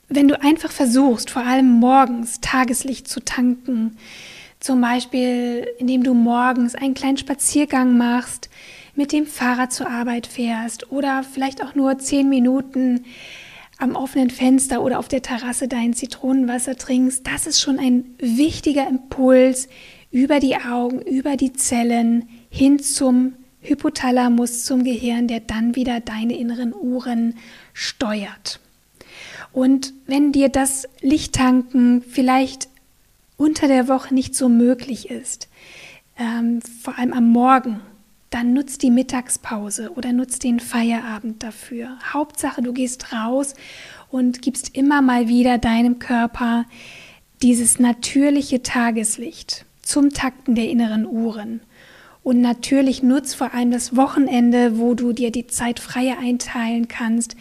Wenn 0.09 0.29
du 0.29 0.41
einfach 0.41 0.73
versuchst, 0.73 1.31
vor 1.31 1.45
allem 1.45 1.71
morgens 1.71 2.41
Tageslicht 2.41 3.09
zu 3.09 3.21
tanken, 3.21 3.99
zum 4.59 4.81
Beispiel 4.81 5.67
indem 5.79 6.03
du 6.03 6.15
morgens 6.15 6.75
einen 6.75 6.95
kleinen 6.95 7.19
Spaziergang 7.19 7.97
machst, 7.99 8.49
mit 8.95 9.13
dem 9.13 9.27
Fahrrad 9.27 9.73
zur 9.73 9.89
Arbeit 9.89 10.27
fährst 10.27 10.91
oder 10.91 11.23
vielleicht 11.23 11.63
auch 11.63 11.75
nur 11.75 11.99
zehn 11.99 12.29
Minuten 12.29 13.05
am 13.79 13.95
offenen 13.95 14.31
Fenster 14.31 14.83
oder 14.83 14.99
auf 14.99 15.09
der 15.09 15.23
Terrasse 15.23 15.69
dein 15.69 15.93
Zitronenwasser 15.93 16.77
trinkst, 16.77 17.27
das 17.27 17.47
ist 17.47 17.61
schon 17.61 17.79
ein 17.79 18.07
wichtiger 18.19 18.89
Impuls 18.89 19.69
über 20.11 20.41
die 20.41 20.57
Augen, 20.57 21.01
über 21.03 21.37
die 21.37 21.53
Zellen 21.53 22.29
hin 22.51 22.81
zum 22.81 23.35
Hypothalamus, 23.61 24.65
zum 24.65 24.85
Gehirn, 24.85 25.29
der 25.29 25.41
dann 25.41 25.77
wieder 25.77 26.01
deine 26.01 26.37
inneren 26.37 26.75
Uhren 26.75 27.35
steuert. 27.75 28.59
Und 29.59 29.93
wenn 30.07 30.31
dir 30.31 30.51
das 30.51 30.87
Lichttanken 31.01 32.01
vielleicht 32.03 32.69
unter 33.37 33.67
der 33.67 33.89
Woche 33.89 34.15
nicht 34.15 34.37
so 34.37 34.49
möglich 34.49 35.11
ist, 35.11 35.49
ähm, 36.17 36.61
vor 36.63 36.97
allem 36.97 37.13
am 37.13 37.29
Morgen 37.31 37.81
dann 38.31 38.53
nutz 38.53 38.79
die 38.79 38.93
Mittagspause 38.93 39.91
oder 39.97 40.13
nutz 40.13 40.39
den 40.39 40.61
Feierabend 40.61 41.43
dafür. 41.43 41.99
Hauptsache, 42.13 42.63
du 42.63 42.73
gehst 42.73 43.13
raus 43.13 43.55
und 44.13 44.43
gibst 44.43 44.77
immer 44.77 45.03
mal 45.03 45.27
wieder 45.27 45.59
deinem 45.59 45.99
Körper 45.99 46.65
dieses 47.43 47.81
natürliche 47.81 48.63
Tageslicht 48.63 49.65
zum 49.83 50.11
Takten 50.11 50.55
der 50.55 50.71
inneren 50.71 51.05
Uhren. 51.05 51.63
Und 52.23 52.41
natürlich 52.41 53.03
nutz 53.03 53.35
vor 53.35 53.55
allem 53.55 53.73
das 53.73 53.97
Wochenende, 53.97 54.79
wo 54.79 54.95
du 54.95 55.13
dir 55.13 55.33
die 55.33 55.49
Zeit 55.49 55.81
freier 55.81 56.19
einteilen 56.21 56.87
kannst, 56.87 57.35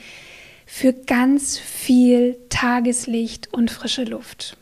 für 0.70 0.92
ganz 0.92 1.58
viel 1.58 2.38
Tageslicht 2.50 3.52
und 3.54 3.72
frische 3.72 4.04
Luft. 4.04 4.58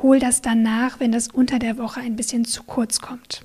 Hol 0.00 0.20
das 0.20 0.40
danach, 0.40 1.00
wenn 1.00 1.10
das 1.10 1.28
unter 1.28 1.58
der 1.58 1.76
Woche 1.76 2.00
ein 2.00 2.14
bisschen 2.14 2.44
zu 2.44 2.62
kurz 2.62 3.00
kommt. 3.00 3.44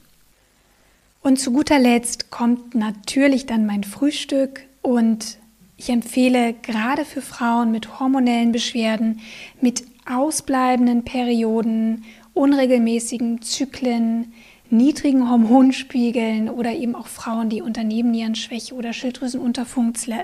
Und 1.21 1.39
zu 1.39 1.52
guter 1.52 1.80
Letzt 1.80 2.30
kommt 2.30 2.76
natürlich 2.76 3.47
dann 3.47 3.65
mein 3.65 3.84
Frühstück 3.84 4.62
und 4.84 5.39
ich 5.76 5.89
empfehle 5.89 6.54
gerade 6.54 7.04
für 7.04 7.21
Frauen 7.21 7.71
mit 7.71 7.99
hormonellen 7.99 8.52
Beschwerden, 8.52 9.19
mit 9.60 9.84
ausbleibenden 10.06 11.04
Perioden, 11.04 12.06
unregelmäßigen 12.36 13.41
Zyklen, 13.41 14.34
niedrigen 14.69 15.30
Hormonspiegeln 15.30 16.49
oder 16.49 16.73
eben 16.73 16.95
auch 16.95 17.08
Frauen, 17.08 17.49
die 17.49 17.62
unter 17.62 17.84
Nebennierenschwäche 17.84 18.76
oder 18.76 18.93
Schilddrüsenunterfunktion 18.93 20.19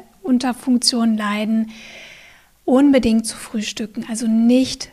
leiden, 1.17 1.71
unbedingt 2.65 3.25
zu 3.25 3.35
frühstücken. 3.35 4.05
Also 4.09 4.27
nicht 4.27 4.91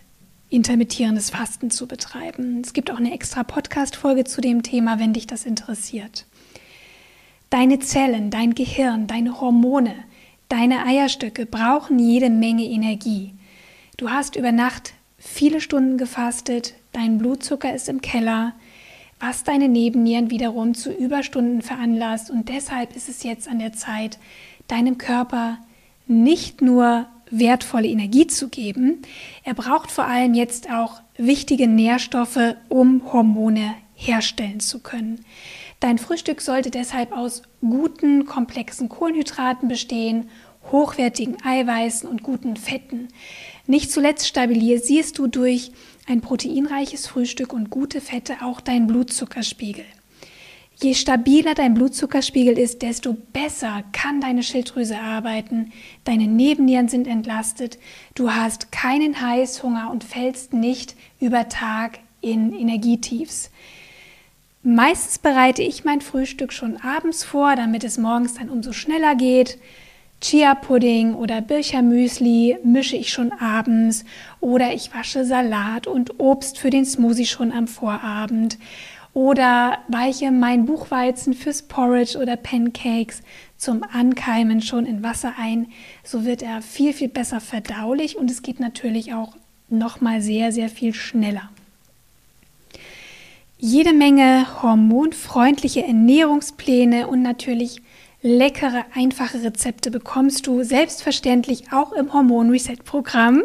intermittierendes 0.48 1.30
Fasten 1.30 1.70
zu 1.70 1.86
betreiben. 1.86 2.60
Es 2.64 2.72
gibt 2.72 2.90
auch 2.90 2.98
eine 2.98 3.12
extra 3.12 3.42
Podcast-Folge 3.42 4.24
zu 4.24 4.40
dem 4.40 4.62
Thema, 4.62 4.98
wenn 4.98 5.12
dich 5.12 5.26
das 5.26 5.44
interessiert. 5.44 6.26
Deine 7.50 7.78
Zellen, 7.78 8.30
dein 8.30 8.54
Gehirn, 8.54 9.06
deine 9.06 9.40
Hormone, 9.40 9.94
deine 10.48 10.84
Eierstöcke 10.84 11.46
brauchen 11.46 11.98
jede 11.98 12.30
Menge 12.30 12.64
Energie. 12.64 13.34
Du 13.96 14.10
hast 14.10 14.36
über 14.36 14.52
Nacht 14.52 14.94
viele 15.18 15.60
Stunden 15.60 15.98
gefastet, 15.98 16.74
dein 16.92 17.18
Blutzucker 17.18 17.74
ist 17.74 17.88
im 17.88 18.00
Keller, 18.00 18.54
was 19.18 19.44
deine 19.44 19.68
Nebennieren 19.68 20.30
wiederum 20.30 20.74
zu 20.74 20.92
Überstunden 20.92 21.62
veranlasst 21.62 22.30
und 22.30 22.48
deshalb 22.48 22.94
ist 22.94 23.08
es 23.08 23.22
jetzt 23.22 23.48
an 23.48 23.58
der 23.58 23.72
Zeit, 23.72 24.18
deinem 24.68 24.98
Körper 24.98 25.58
nicht 26.06 26.62
nur 26.62 27.06
wertvolle 27.30 27.88
Energie 27.88 28.26
zu 28.26 28.48
geben. 28.48 29.02
Er 29.44 29.54
braucht 29.54 29.90
vor 29.90 30.04
allem 30.04 30.34
jetzt 30.34 30.70
auch 30.70 31.00
wichtige 31.16 31.66
Nährstoffe, 31.66 32.54
um 32.68 33.12
Hormone 33.12 33.74
herstellen 33.94 34.60
zu 34.60 34.80
können. 34.80 35.24
Dein 35.80 35.98
Frühstück 35.98 36.40
sollte 36.40 36.70
deshalb 36.70 37.12
aus 37.12 37.42
guten, 37.60 38.26
komplexen 38.26 38.88
Kohlenhydraten 38.88 39.68
bestehen, 39.68 40.28
hochwertigen 40.70 41.36
Eiweißen 41.44 42.08
und 42.08 42.22
guten 42.22 42.56
Fetten. 42.56 43.08
Nicht 43.66 43.90
zuletzt 43.90 44.26
stabilisierst 44.26 45.18
du 45.18 45.26
durch 45.26 45.72
ein 46.06 46.20
proteinreiches 46.20 47.06
Frühstück 47.06 47.52
und 47.52 47.70
gute 47.70 48.00
Fette 48.00 48.36
auch 48.42 48.60
deinen 48.60 48.86
Blutzuckerspiegel. 48.86 49.84
Je 50.78 50.92
stabiler 50.92 51.54
dein 51.54 51.72
Blutzuckerspiegel 51.72 52.58
ist, 52.58 52.82
desto 52.82 53.14
besser 53.32 53.82
kann 53.92 54.20
deine 54.20 54.42
Schilddrüse 54.42 54.98
arbeiten, 54.98 55.72
deine 56.04 56.26
Nebennieren 56.26 56.88
sind 56.88 57.06
entlastet, 57.06 57.78
du 58.14 58.32
hast 58.32 58.72
keinen 58.72 59.18
Heißhunger 59.20 59.90
und 59.90 60.04
fällst 60.04 60.52
nicht 60.52 60.94
über 61.18 61.48
Tag 61.48 62.00
in 62.20 62.52
Energietiefs. 62.52 63.50
Meistens 64.62 65.18
bereite 65.18 65.62
ich 65.62 65.84
mein 65.84 66.02
Frühstück 66.02 66.52
schon 66.52 66.76
abends 66.76 67.24
vor, 67.24 67.56
damit 67.56 67.82
es 67.82 67.96
morgens 67.96 68.34
dann 68.34 68.50
umso 68.50 68.72
schneller 68.72 69.14
geht. 69.14 69.58
Chia-Pudding 70.20 71.14
oder 71.14 71.40
Birchermüsli 71.40 72.58
mische 72.64 72.96
ich 72.96 73.12
schon 73.12 73.32
abends 73.32 74.04
oder 74.40 74.74
ich 74.74 74.94
wasche 74.94 75.24
Salat 75.24 75.86
und 75.86 76.18
Obst 76.18 76.58
für 76.58 76.70
den 76.70 76.84
Smoothie 76.84 77.26
schon 77.26 77.52
am 77.52 77.68
Vorabend 77.68 78.58
oder 79.16 79.78
weiche 79.88 80.30
mein 80.30 80.66
Buchweizen 80.66 81.32
fürs 81.32 81.62
Porridge 81.62 82.18
oder 82.18 82.36
Pancakes 82.36 83.22
zum 83.56 83.82
Ankeimen 83.82 84.60
schon 84.60 84.84
in 84.84 85.02
Wasser 85.02 85.32
ein. 85.38 85.68
So 86.04 86.26
wird 86.26 86.42
er 86.42 86.60
viel, 86.60 86.92
viel 86.92 87.08
besser 87.08 87.40
verdaulich 87.40 88.18
und 88.18 88.30
es 88.30 88.42
geht 88.42 88.60
natürlich 88.60 89.14
auch 89.14 89.34
nochmal 89.70 90.20
sehr, 90.20 90.52
sehr 90.52 90.68
viel 90.68 90.92
schneller. 90.92 91.48
Jede 93.56 93.94
Menge 93.94 94.46
hormonfreundliche 94.62 95.82
Ernährungspläne 95.82 97.06
und 97.06 97.22
natürlich 97.22 97.80
leckere, 98.26 98.84
einfache 98.92 99.42
Rezepte 99.44 99.90
bekommst 99.92 100.48
du 100.48 100.64
selbstverständlich 100.64 101.72
auch 101.72 101.92
im 101.92 102.12
Hormon 102.12 102.50
Reset 102.50 102.78
Programm. 102.84 103.44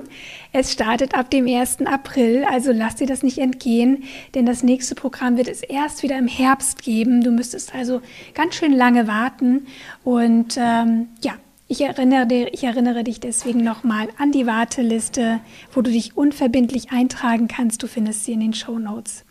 Es 0.54 0.72
startet 0.72 1.14
ab 1.14 1.30
dem 1.30 1.48
1. 1.48 1.86
April, 1.86 2.44
also 2.50 2.72
lass 2.72 2.96
dir 2.96 3.06
das 3.06 3.22
nicht 3.22 3.38
entgehen, 3.38 4.04
denn 4.34 4.48
das 4.48 4.64
nächste 4.64 4.96
Programm 4.96 5.38
wird 5.38 5.48
es 5.48 5.62
erst 5.62 6.02
wieder 6.02 6.18
im 6.18 6.28
Herbst 6.28 6.82
geben. 6.82 7.24
Du 7.24 7.30
müsstest 7.30 7.76
also 7.76 8.02
ganz 8.34 8.56
schön 8.56 8.74
lange 8.74 9.08
warten 9.08 9.68
und 10.04 10.58
ähm, 10.58 11.10
ja, 11.22 11.34
ich 11.68 11.82
erinnere, 11.82 12.50
ich 12.52 12.64
erinnere 12.64 13.04
dich 13.04 13.20
deswegen 13.20 13.64
nochmal 13.64 14.10
an 14.18 14.32
die 14.32 14.48
Warteliste, 14.48 15.42
wo 15.74 15.82
du 15.82 15.92
dich 15.92 16.18
unverbindlich 16.18 16.92
eintragen 16.92 17.48
kannst. 17.48 17.84
Du 17.84 17.88
findest 17.88 18.26
sie 18.26 18.34
in 18.34 18.40
den 18.40 18.54
Show 18.54 18.80
Notes. 18.80 19.26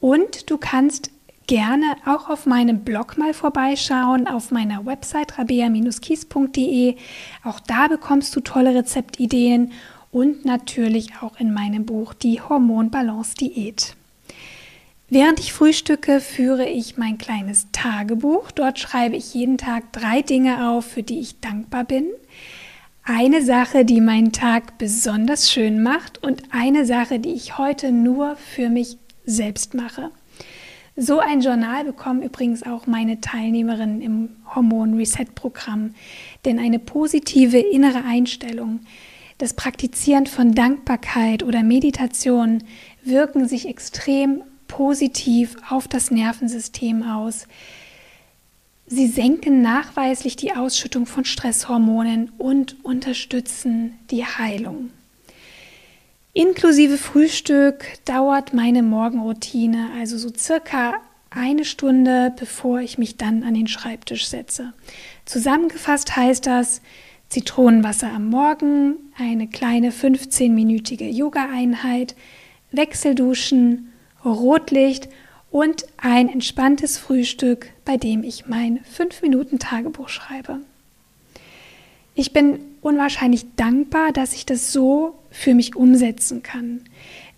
Und 0.00 0.50
du 0.50 0.56
kannst 0.56 1.10
gerne 1.52 1.96
auch 2.06 2.30
auf 2.30 2.46
meinem 2.46 2.80
Blog 2.80 3.18
mal 3.18 3.34
vorbeischauen, 3.34 4.26
auf 4.26 4.52
meiner 4.52 4.86
Website 4.86 5.36
rabea-kies.de. 5.36 6.96
Auch 7.44 7.60
da 7.60 7.88
bekommst 7.88 8.34
du 8.34 8.40
tolle 8.40 8.74
Rezeptideen 8.74 9.72
und 10.10 10.46
natürlich 10.46 11.10
auch 11.20 11.38
in 11.38 11.52
meinem 11.52 11.84
Buch 11.84 12.14
Die 12.14 12.40
Hormonbalance 12.40 13.34
Diät. 13.34 13.96
Während 15.10 15.40
ich 15.40 15.52
frühstücke, 15.52 16.20
führe 16.20 16.66
ich 16.66 16.96
mein 16.96 17.18
kleines 17.18 17.66
Tagebuch. 17.70 18.50
Dort 18.52 18.78
schreibe 18.78 19.16
ich 19.16 19.34
jeden 19.34 19.58
Tag 19.58 19.92
drei 19.92 20.22
Dinge 20.22 20.70
auf, 20.70 20.86
für 20.86 21.02
die 21.02 21.20
ich 21.20 21.40
dankbar 21.40 21.84
bin. 21.84 22.06
Eine 23.04 23.44
Sache, 23.44 23.84
die 23.84 24.00
meinen 24.00 24.32
Tag 24.32 24.78
besonders 24.78 25.52
schön 25.52 25.82
macht 25.82 26.16
und 26.24 26.44
eine 26.50 26.86
Sache, 26.86 27.18
die 27.18 27.34
ich 27.34 27.58
heute 27.58 27.92
nur 27.92 28.36
für 28.36 28.70
mich 28.70 28.96
selbst 29.26 29.74
mache. 29.74 30.10
So 30.96 31.20
ein 31.20 31.40
Journal 31.40 31.84
bekommen 31.84 32.22
übrigens 32.22 32.64
auch 32.64 32.86
meine 32.86 33.20
Teilnehmerinnen 33.20 34.02
im 34.02 34.28
Hormon 34.54 34.94
Reset 34.94 35.34
Programm, 35.34 35.94
denn 36.44 36.58
eine 36.58 36.78
positive 36.78 37.58
innere 37.58 38.04
Einstellung, 38.04 38.80
das 39.38 39.54
Praktizieren 39.54 40.26
von 40.26 40.54
Dankbarkeit 40.54 41.42
oder 41.42 41.62
Meditation 41.62 42.62
wirken 43.02 43.48
sich 43.48 43.66
extrem 43.66 44.42
positiv 44.68 45.56
auf 45.68 45.88
das 45.88 46.10
Nervensystem 46.10 47.02
aus. 47.02 47.48
Sie 48.86 49.06
senken 49.06 49.62
nachweislich 49.62 50.36
die 50.36 50.52
Ausschüttung 50.52 51.06
von 51.06 51.24
Stresshormonen 51.24 52.32
und 52.36 52.84
unterstützen 52.84 53.98
die 54.10 54.26
Heilung. 54.26 54.90
Inklusive 56.34 56.96
Frühstück 56.96 57.84
dauert 58.06 58.54
meine 58.54 58.82
Morgenroutine 58.82 59.90
also 59.98 60.16
so 60.16 60.30
circa 60.34 60.94
eine 61.28 61.66
Stunde, 61.66 62.32
bevor 62.38 62.80
ich 62.80 62.96
mich 62.96 63.18
dann 63.18 63.42
an 63.42 63.52
den 63.52 63.66
Schreibtisch 63.66 64.26
setze. 64.26 64.72
Zusammengefasst 65.26 66.16
heißt 66.16 66.46
das 66.46 66.80
Zitronenwasser 67.28 68.10
am 68.10 68.30
Morgen, 68.30 68.94
eine 69.18 69.46
kleine 69.46 69.90
15-minütige 69.90 71.06
Yoga-Einheit, 71.06 72.14
Wechselduschen, 72.70 73.92
Rotlicht 74.24 75.10
und 75.50 75.84
ein 75.98 76.30
entspanntes 76.30 76.96
Frühstück, 76.96 77.68
bei 77.84 77.98
dem 77.98 78.24
ich 78.24 78.46
mein 78.46 78.80
5-Minuten-Tagebuch 78.80 80.08
schreibe. 80.08 80.60
Ich 82.14 82.32
bin 82.32 82.58
unwahrscheinlich 82.80 83.54
dankbar, 83.56 84.12
dass 84.12 84.32
ich 84.32 84.46
das 84.46 84.72
so 84.72 85.18
für 85.32 85.54
mich 85.54 85.74
umsetzen 85.74 86.42
kann. 86.42 86.82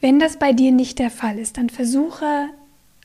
Wenn 0.01 0.19
das 0.19 0.39
bei 0.39 0.53
dir 0.53 0.73
nicht 0.73 0.99
der 0.99 1.11
Fall 1.11 1.39
ist, 1.39 1.57
dann 1.57 1.71
versuche 1.71 2.49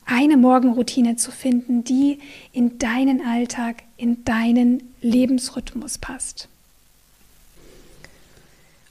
eine 0.04 0.36
Morgenroutine 0.36 1.16
zu 1.16 1.30
finden, 1.30 1.84
die 1.84 2.18
in 2.52 2.78
deinen 2.78 3.24
Alltag, 3.24 3.84
in 3.96 4.24
deinen 4.24 4.82
Lebensrhythmus 5.00 5.98
passt. 5.98 6.48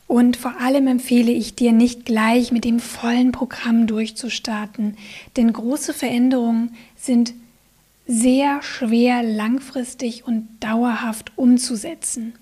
Und 0.08 0.38
vor 0.38 0.60
allem 0.60 0.88
empfehle 0.88 1.32
ich 1.32 1.54
dir 1.54 1.72
nicht 1.72 2.04
gleich 2.04 2.52
mit 2.52 2.66
dem 2.66 2.80
vollen 2.80 3.32
Programm 3.32 3.86
durchzustarten, 3.86 4.98
denn 5.38 5.54
große 5.54 5.94
Veränderungen 5.94 6.76
sind 6.96 7.34
sehr 8.08 8.64
schwer 8.64 9.22
langfristig 9.22 10.26
und 10.26 10.48
dauerhaft 10.62 11.32
umzusetzen. 11.36 12.34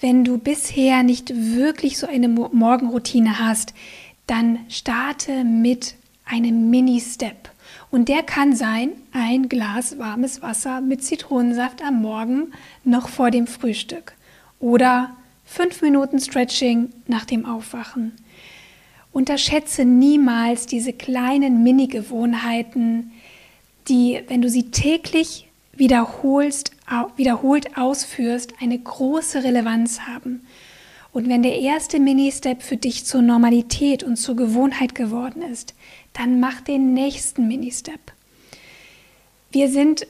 Wenn 0.00 0.24
du 0.24 0.38
bisher 0.38 1.02
nicht 1.02 1.32
wirklich 1.34 1.98
so 1.98 2.06
eine 2.06 2.28
Morgenroutine 2.28 3.38
hast, 3.38 3.72
dann 4.26 4.58
starte 4.68 5.44
mit 5.44 5.94
einem 6.24 6.70
Mini-Step. 6.70 7.50
Und 7.90 8.08
der 8.08 8.22
kann 8.22 8.54
sein, 8.54 8.90
ein 9.12 9.48
Glas 9.48 9.98
warmes 9.98 10.42
Wasser 10.42 10.80
mit 10.80 11.02
Zitronensaft 11.02 11.82
am 11.82 12.02
Morgen 12.02 12.52
noch 12.84 13.08
vor 13.08 13.30
dem 13.30 13.46
Frühstück. 13.46 14.14
Oder 14.58 15.16
fünf 15.44 15.80
Minuten 15.82 16.18
Stretching 16.18 16.90
nach 17.06 17.24
dem 17.24 17.46
Aufwachen. 17.46 18.12
Unterschätze 19.12 19.84
niemals 19.84 20.66
diese 20.66 20.92
kleinen 20.92 21.62
Mini-Gewohnheiten, 21.62 23.12
die, 23.88 24.20
wenn 24.28 24.42
du 24.42 24.50
sie 24.50 24.70
täglich 24.70 25.48
wiederholst, 25.72 26.72
wiederholt 27.16 27.76
ausführst, 27.76 28.54
eine 28.60 28.78
große 28.78 29.42
Relevanz 29.42 30.00
haben. 30.00 30.46
Und 31.12 31.28
wenn 31.28 31.42
der 31.42 31.58
erste 31.58 31.98
Mini-Step 31.98 32.62
für 32.62 32.76
dich 32.76 33.06
zur 33.06 33.22
Normalität 33.22 34.02
und 34.02 34.16
zur 34.16 34.36
Gewohnheit 34.36 34.94
geworden 34.94 35.42
ist, 35.42 35.74
dann 36.12 36.40
mach 36.40 36.60
den 36.60 36.92
nächsten 36.92 37.48
Mini-Step. 37.48 38.12
Wir 39.50 39.70
sind 39.70 40.06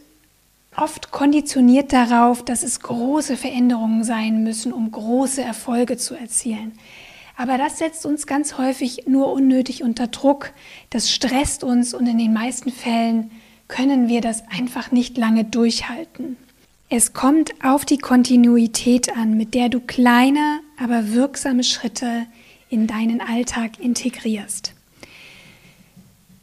oft 0.77 1.13
konditioniert 1.13 1.93
darauf, 1.93 2.45
dass 2.45 2.63
es 2.63 2.81
große 2.81 3.37
Veränderungen 3.37 4.05
sein 4.05 4.43
müssen, 4.43 4.73
um 4.73 4.91
große 4.91 5.43
Erfolge 5.43 5.97
zu 5.97 6.15
erzielen. 6.15 6.73
Aber 7.37 7.59
das 7.59 7.79
setzt 7.79 8.07
uns 8.07 8.27
ganz 8.27 8.59
häufig 8.59 9.05
nur 9.07 9.33
unnötig 9.33 9.83
unter 9.83 10.09
Druck, 10.09 10.53
das 10.91 11.11
stresst 11.11 11.65
uns 11.65 11.95
und 11.95 12.07
in 12.07 12.19
den 12.19 12.33
meisten 12.33 12.73
Fällen 12.73 13.31
können 13.69 14.09
wir 14.09 14.21
das 14.21 14.43
einfach 14.49 14.91
nicht 14.91 15.17
lange 15.19 15.45
durchhalten. 15.45 16.37
Es 16.89 17.13
kommt 17.13 17.53
auf 17.65 17.85
die 17.85 17.99
Kontinuität 17.99 19.17
an, 19.17 19.37
mit 19.37 19.55
der 19.55 19.69
du 19.69 19.81
kleine, 19.81 20.61
aber 20.81 21.13
wirksame 21.13 21.65
Schritte 21.65 22.27
in 22.71 22.87
deinen 22.87 23.21
Alltag 23.21 23.81
integrierst. 23.81 24.73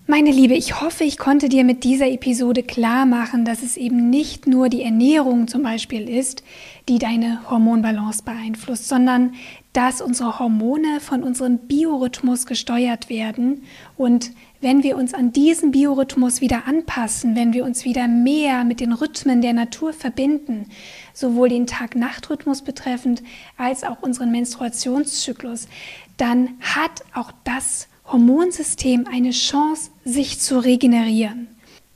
Meine 0.06 0.32
Liebe, 0.32 0.54
ich 0.54 0.82
hoffe, 0.82 1.06
ich 1.06 1.18
konnte 1.18 1.48
dir 1.48 1.64
mit 1.64 1.86
dieser 1.86 2.10
Episode 2.10 2.62
klar 2.62 3.06
machen, 3.06 3.46
dass 3.46 3.64
es 3.64 3.78
eben 3.78 4.10
nicht 4.10 4.46
nur 4.46 4.68
die 4.68 4.84
Ernährung 4.84 5.48
zum 5.48 5.64
Beispiel 5.64 6.10
ist, 6.10 6.44
die 6.90 7.00
deine 7.00 7.50
Hormonbalance 7.50 8.24
beeinflusst, 8.24 8.90
sondern 8.90 9.36
dass 9.72 10.02
unsere 10.02 10.40
Hormone 10.40 11.00
von 11.00 11.24
unserem 11.24 11.58
Biorhythmus 11.58 12.46
gesteuert 12.46 13.08
werden 13.08 13.64
und 13.96 14.32
wenn 14.64 14.82
wir 14.82 14.96
uns 14.96 15.14
an 15.14 15.34
diesen 15.34 15.72
Biorhythmus 15.72 16.40
wieder 16.40 16.68
anpassen, 16.68 17.36
wenn 17.36 17.54
wir 17.54 17.66
uns 17.66 17.84
wieder 17.84 18.08
mehr 18.08 18.64
mit 18.64 18.80
den 18.80 18.94
Rhythmen 18.94 19.42
der 19.42 19.54
Natur 19.54 19.92
verbinden, 19.92 20.68
sowohl 21.14 21.50
den 21.50 21.68
Tag-Nacht-Rhythmus 21.68 22.62
betreffend 22.62 23.22
als 23.58 23.84
auch 23.84 24.02
unseren 24.02 24.32
Menstruationszyklus, 24.32 25.68
dann 26.16 26.52
hat 26.62 27.04
auch 27.14 27.32
das 27.44 27.88
Hormonsystem 28.06 29.06
eine 29.12 29.32
Chance, 29.32 29.92
sich 30.06 30.40
zu 30.40 30.60
regenerieren. 30.60 31.48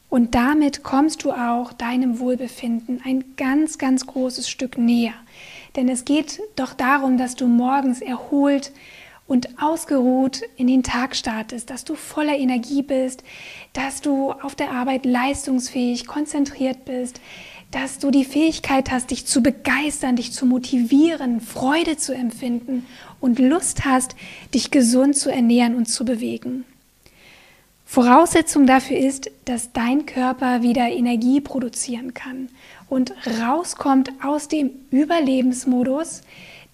Und 0.10 0.36
damit 0.36 0.84
kommst 0.84 1.24
du 1.24 1.32
auch 1.32 1.74
deinem 1.74 2.20
Wohlbefinden 2.20 3.02
ein 3.04 3.24
ganz, 3.38 3.78
ganz 3.78 4.06
großes 4.06 4.50
Stück 4.50 4.78
näher. 4.78 5.14
Denn 5.76 5.90
es 5.90 6.06
geht 6.06 6.42
doch 6.56 6.74
darum, 6.74 7.18
dass 7.18 7.36
du 7.36 7.48
morgens 7.48 8.02
erholt 8.02 8.72
und 9.28 9.62
ausgeruht 9.62 10.42
in 10.56 10.68
den 10.68 10.84
Tag 10.84 11.16
startest, 11.16 11.70
dass 11.70 11.84
du 11.84 11.96
voller 11.96 12.38
Energie 12.38 12.82
bist, 12.82 13.24
dass 13.74 14.02
du 14.02 14.32
auf 14.32 14.56
der 14.56 14.72
Arbeit 14.72 15.06
leistungsfähig, 15.06 16.08
konzentriert 16.08 16.86
bist, 16.86 17.20
dass 17.72 18.00
du 18.00 18.12
die 18.12 18.24
Fähigkeit 18.24 18.92
hast, 18.92 19.12
dich 19.12 19.26
zu 19.26 19.44
begeistern, 19.44 20.16
dich 20.16 20.32
zu 20.32 20.46
motivieren, 20.46 21.42
Freude 21.42 21.98
zu 21.98 22.14
empfinden 22.14 22.86
und 23.20 23.40
Lust 23.40 23.84
hast, 23.84 24.16
dich 24.54 24.72
gesund 24.72 25.18
zu 25.18 25.30
ernähren 25.30 25.76
und 25.76 25.88
zu 25.88 26.06
bewegen. 26.06 26.64
Voraussetzung 27.86 28.68
dafür 28.68 28.98
ist, 28.98 29.32
dass 29.46 29.72
dein 29.72 30.06
Körper 30.06 30.62
wieder 30.62 30.90
Energie 30.90 31.40
produzieren 31.40 32.14
kann 32.14 32.50
und 32.90 33.14
rauskommt 33.42 34.12
aus 34.24 34.48
dem 34.48 34.72
Überlebensmodus, 34.92 36.22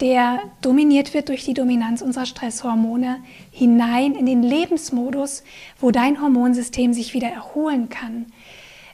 der 0.03 0.41
dominiert 0.61 1.13
wird 1.13 1.29
durch 1.29 1.45
die 1.45 1.53
Dominanz 1.53 2.01
unserer 2.01 2.25
Stresshormone, 2.25 3.19
hinein 3.51 4.15
in 4.15 4.25
den 4.25 4.43
Lebensmodus, 4.43 5.43
wo 5.79 5.91
dein 5.91 6.21
Hormonsystem 6.21 6.93
sich 6.93 7.13
wieder 7.13 7.29
erholen 7.29 7.87
kann 7.87 8.25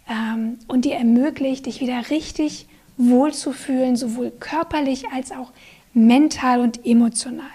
ähm, 0.07 0.59
und 0.67 0.85
dir 0.85 0.93
ermöglicht, 0.93 1.65
dich 1.65 1.81
wieder 1.81 2.11
richtig 2.11 2.67
wohlzufühlen, 2.97 3.95
sowohl 3.95 4.29
körperlich 4.29 5.07
als 5.11 5.31
auch 5.31 5.51
mental 5.95 6.61
und 6.61 6.85
emotional. 6.85 7.47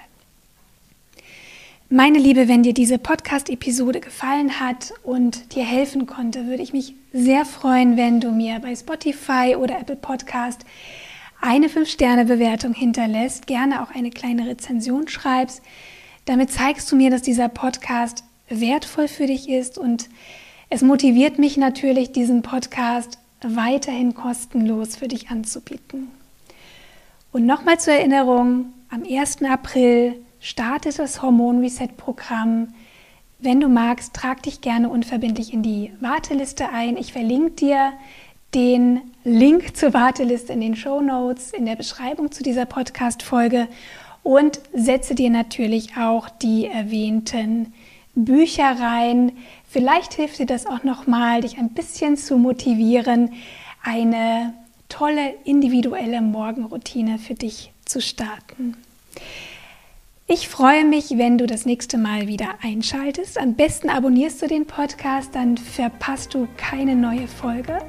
Meine 1.88 2.18
Liebe, 2.18 2.48
wenn 2.48 2.64
dir 2.64 2.74
diese 2.74 2.98
Podcast-Episode 2.98 4.00
gefallen 4.00 4.58
hat 4.58 4.92
und 5.04 5.54
dir 5.54 5.62
helfen 5.62 6.06
konnte, 6.06 6.48
würde 6.48 6.64
ich 6.64 6.72
mich 6.72 6.94
sehr 7.12 7.44
freuen, 7.44 7.96
wenn 7.96 8.18
du 8.18 8.32
mir 8.32 8.58
bei 8.58 8.74
Spotify 8.74 9.54
oder 9.56 9.78
Apple 9.78 9.94
Podcast 9.94 10.64
eine 11.44 11.68
5-Sterne-Bewertung 11.68 12.72
hinterlässt, 12.72 13.46
gerne 13.46 13.82
auch 13.82 13.94
eine 13.94 14.08
kleine 14.08 14.48
Rezension 14.48 15.08
schreibst. 15.08 15.60
Damit 16.24 16.50
zeigst 16.50 16.90
du 16.90 16.96
mir, 16.96 17.10
dass 17.10 17.20
dieser 17.20 17.50
Podcast 17.50 18.24
wertvoll 18.48 19.08
für 19.08 19.26
dich 19.26 19.50
ist 19.50 19.76
und 19.76 20.08
es 20.70 20.80
motiviert 20.80 21.38
mich 21.38 21.58
natürlich, 21.58 22.12
diesen 22.12 22.40
Podcast 22.40 23.18
weiterhin 23.42 24.14
kostenlos 24.14 24.96
für 24.96 25.06
dich 25.06 25.28
anzubieten. 25.28 26.08
Und 27.30 27.44
nochmal 27.44 27.78
zur 27.78 27.92
Erinnerung, 27.92 28.72
am 28.88 29.02
1. 29.02 29.42
April 29.42 30.14
startet 30.40 30.98
das 30.98 31.20
Hormon 31.20 31.60
Reset 31.60 31.88
Programm. 31.98 32.68
Wenn 33.38 33.60
du 33.60 33.68
magst, 33.68 34.14
trag 34.14 34.42
dich 34.42 34.62
gerne 34.62 34.88
unverbindlich 34.88 35.52
in 35.52 35.62
die 35.62 35.92
Warteliste 36.00 36.70
ein. 36.70 36.96
Ich 36.96 37.12
verlinke 37.12 37.50
dir 37.50 37.92
den 38.54 39.02
Link 39.24 39.76
zur 39.76 39.94
Warteliste 39.94 40.52
in 40.52 40.60
den 40.60 40.76
Show 40.76 41.00
Notes, 41.00 41.52
in 41.52 41.66
der 41.66 41.76
Beschreibung 41.76 42.30
zu 42.30 42.42
dieser 42.42 42.66
Podcast-Folge 42.66 43.68
und 44.22 44.60
setze 44.72 45.14
dir 45.14 45.30
natürlich 45.30 45.96
auch 45.96 46.28
die 46.28 46.66
erwähnten 46.66 47.72
Bücher 48.14 48.78
rein 48.78 49.32
Vielleicht 49.74 50.14
hilft 50.14 50.38
dir 50.38 50.46
das 50.46 50.66
auch 50.66 50.84
nochmal, 50.84 51.40
dich 51.40 51.58
ein 51.58 51.70
bisschen 51.70 52.16
zu 52.16 52.36
motivieren, 52.36 53.32
eine 53.82 54.54
tolle 54.88 55.34
individuelle 55.42 56.22
Morgenroutine 56.22 57.18
für 57.18 57.34
dich 57.34 57.72
zu 57.84 58.00
starten. 58.00 58.76
Ich 60.28 60.48
freue 60.48 60.84
mich, 60.84 61.18
wenn 61.18 61.38
du 61.38 61.48
das 61.48 61.66
nächste 61.66 61.98
Mal 61.98 62.28
wieder 62.28 62.50
einschaltest. 62.62 63.36
Am 63.36 63.54
besten 63.54 63.90
abonnierst 63.90 64.42
du 64.42 64.46
den 64.46 64.64
Podcast, 64.64 65.34
dann 65.34 65.56
verpasst 65.56 66.34
du 66.34 66.46
keine 66.56 66.94
neue 66.94 67.26
Folge. 67.26 67.80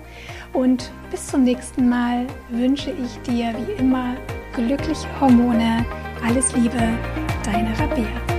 Und 0.56 0.90
bis 1.12 1.28
zum 1.28 1.44
nächsten 1.44 1.90
Mal 1.90 2.26
wünsche 2.50 2.90
ich 2.92 3.20
dir 3.30 3.54
wie 3.68 3.74
immer 3.74 4.16
glückliche 4.56 5.08
Hormone. 5.20 5.86
Alles 6.26 6.56
Liebe, 6.56 6.98
deine 7.44 7.78
Rabea. 7.78 8.35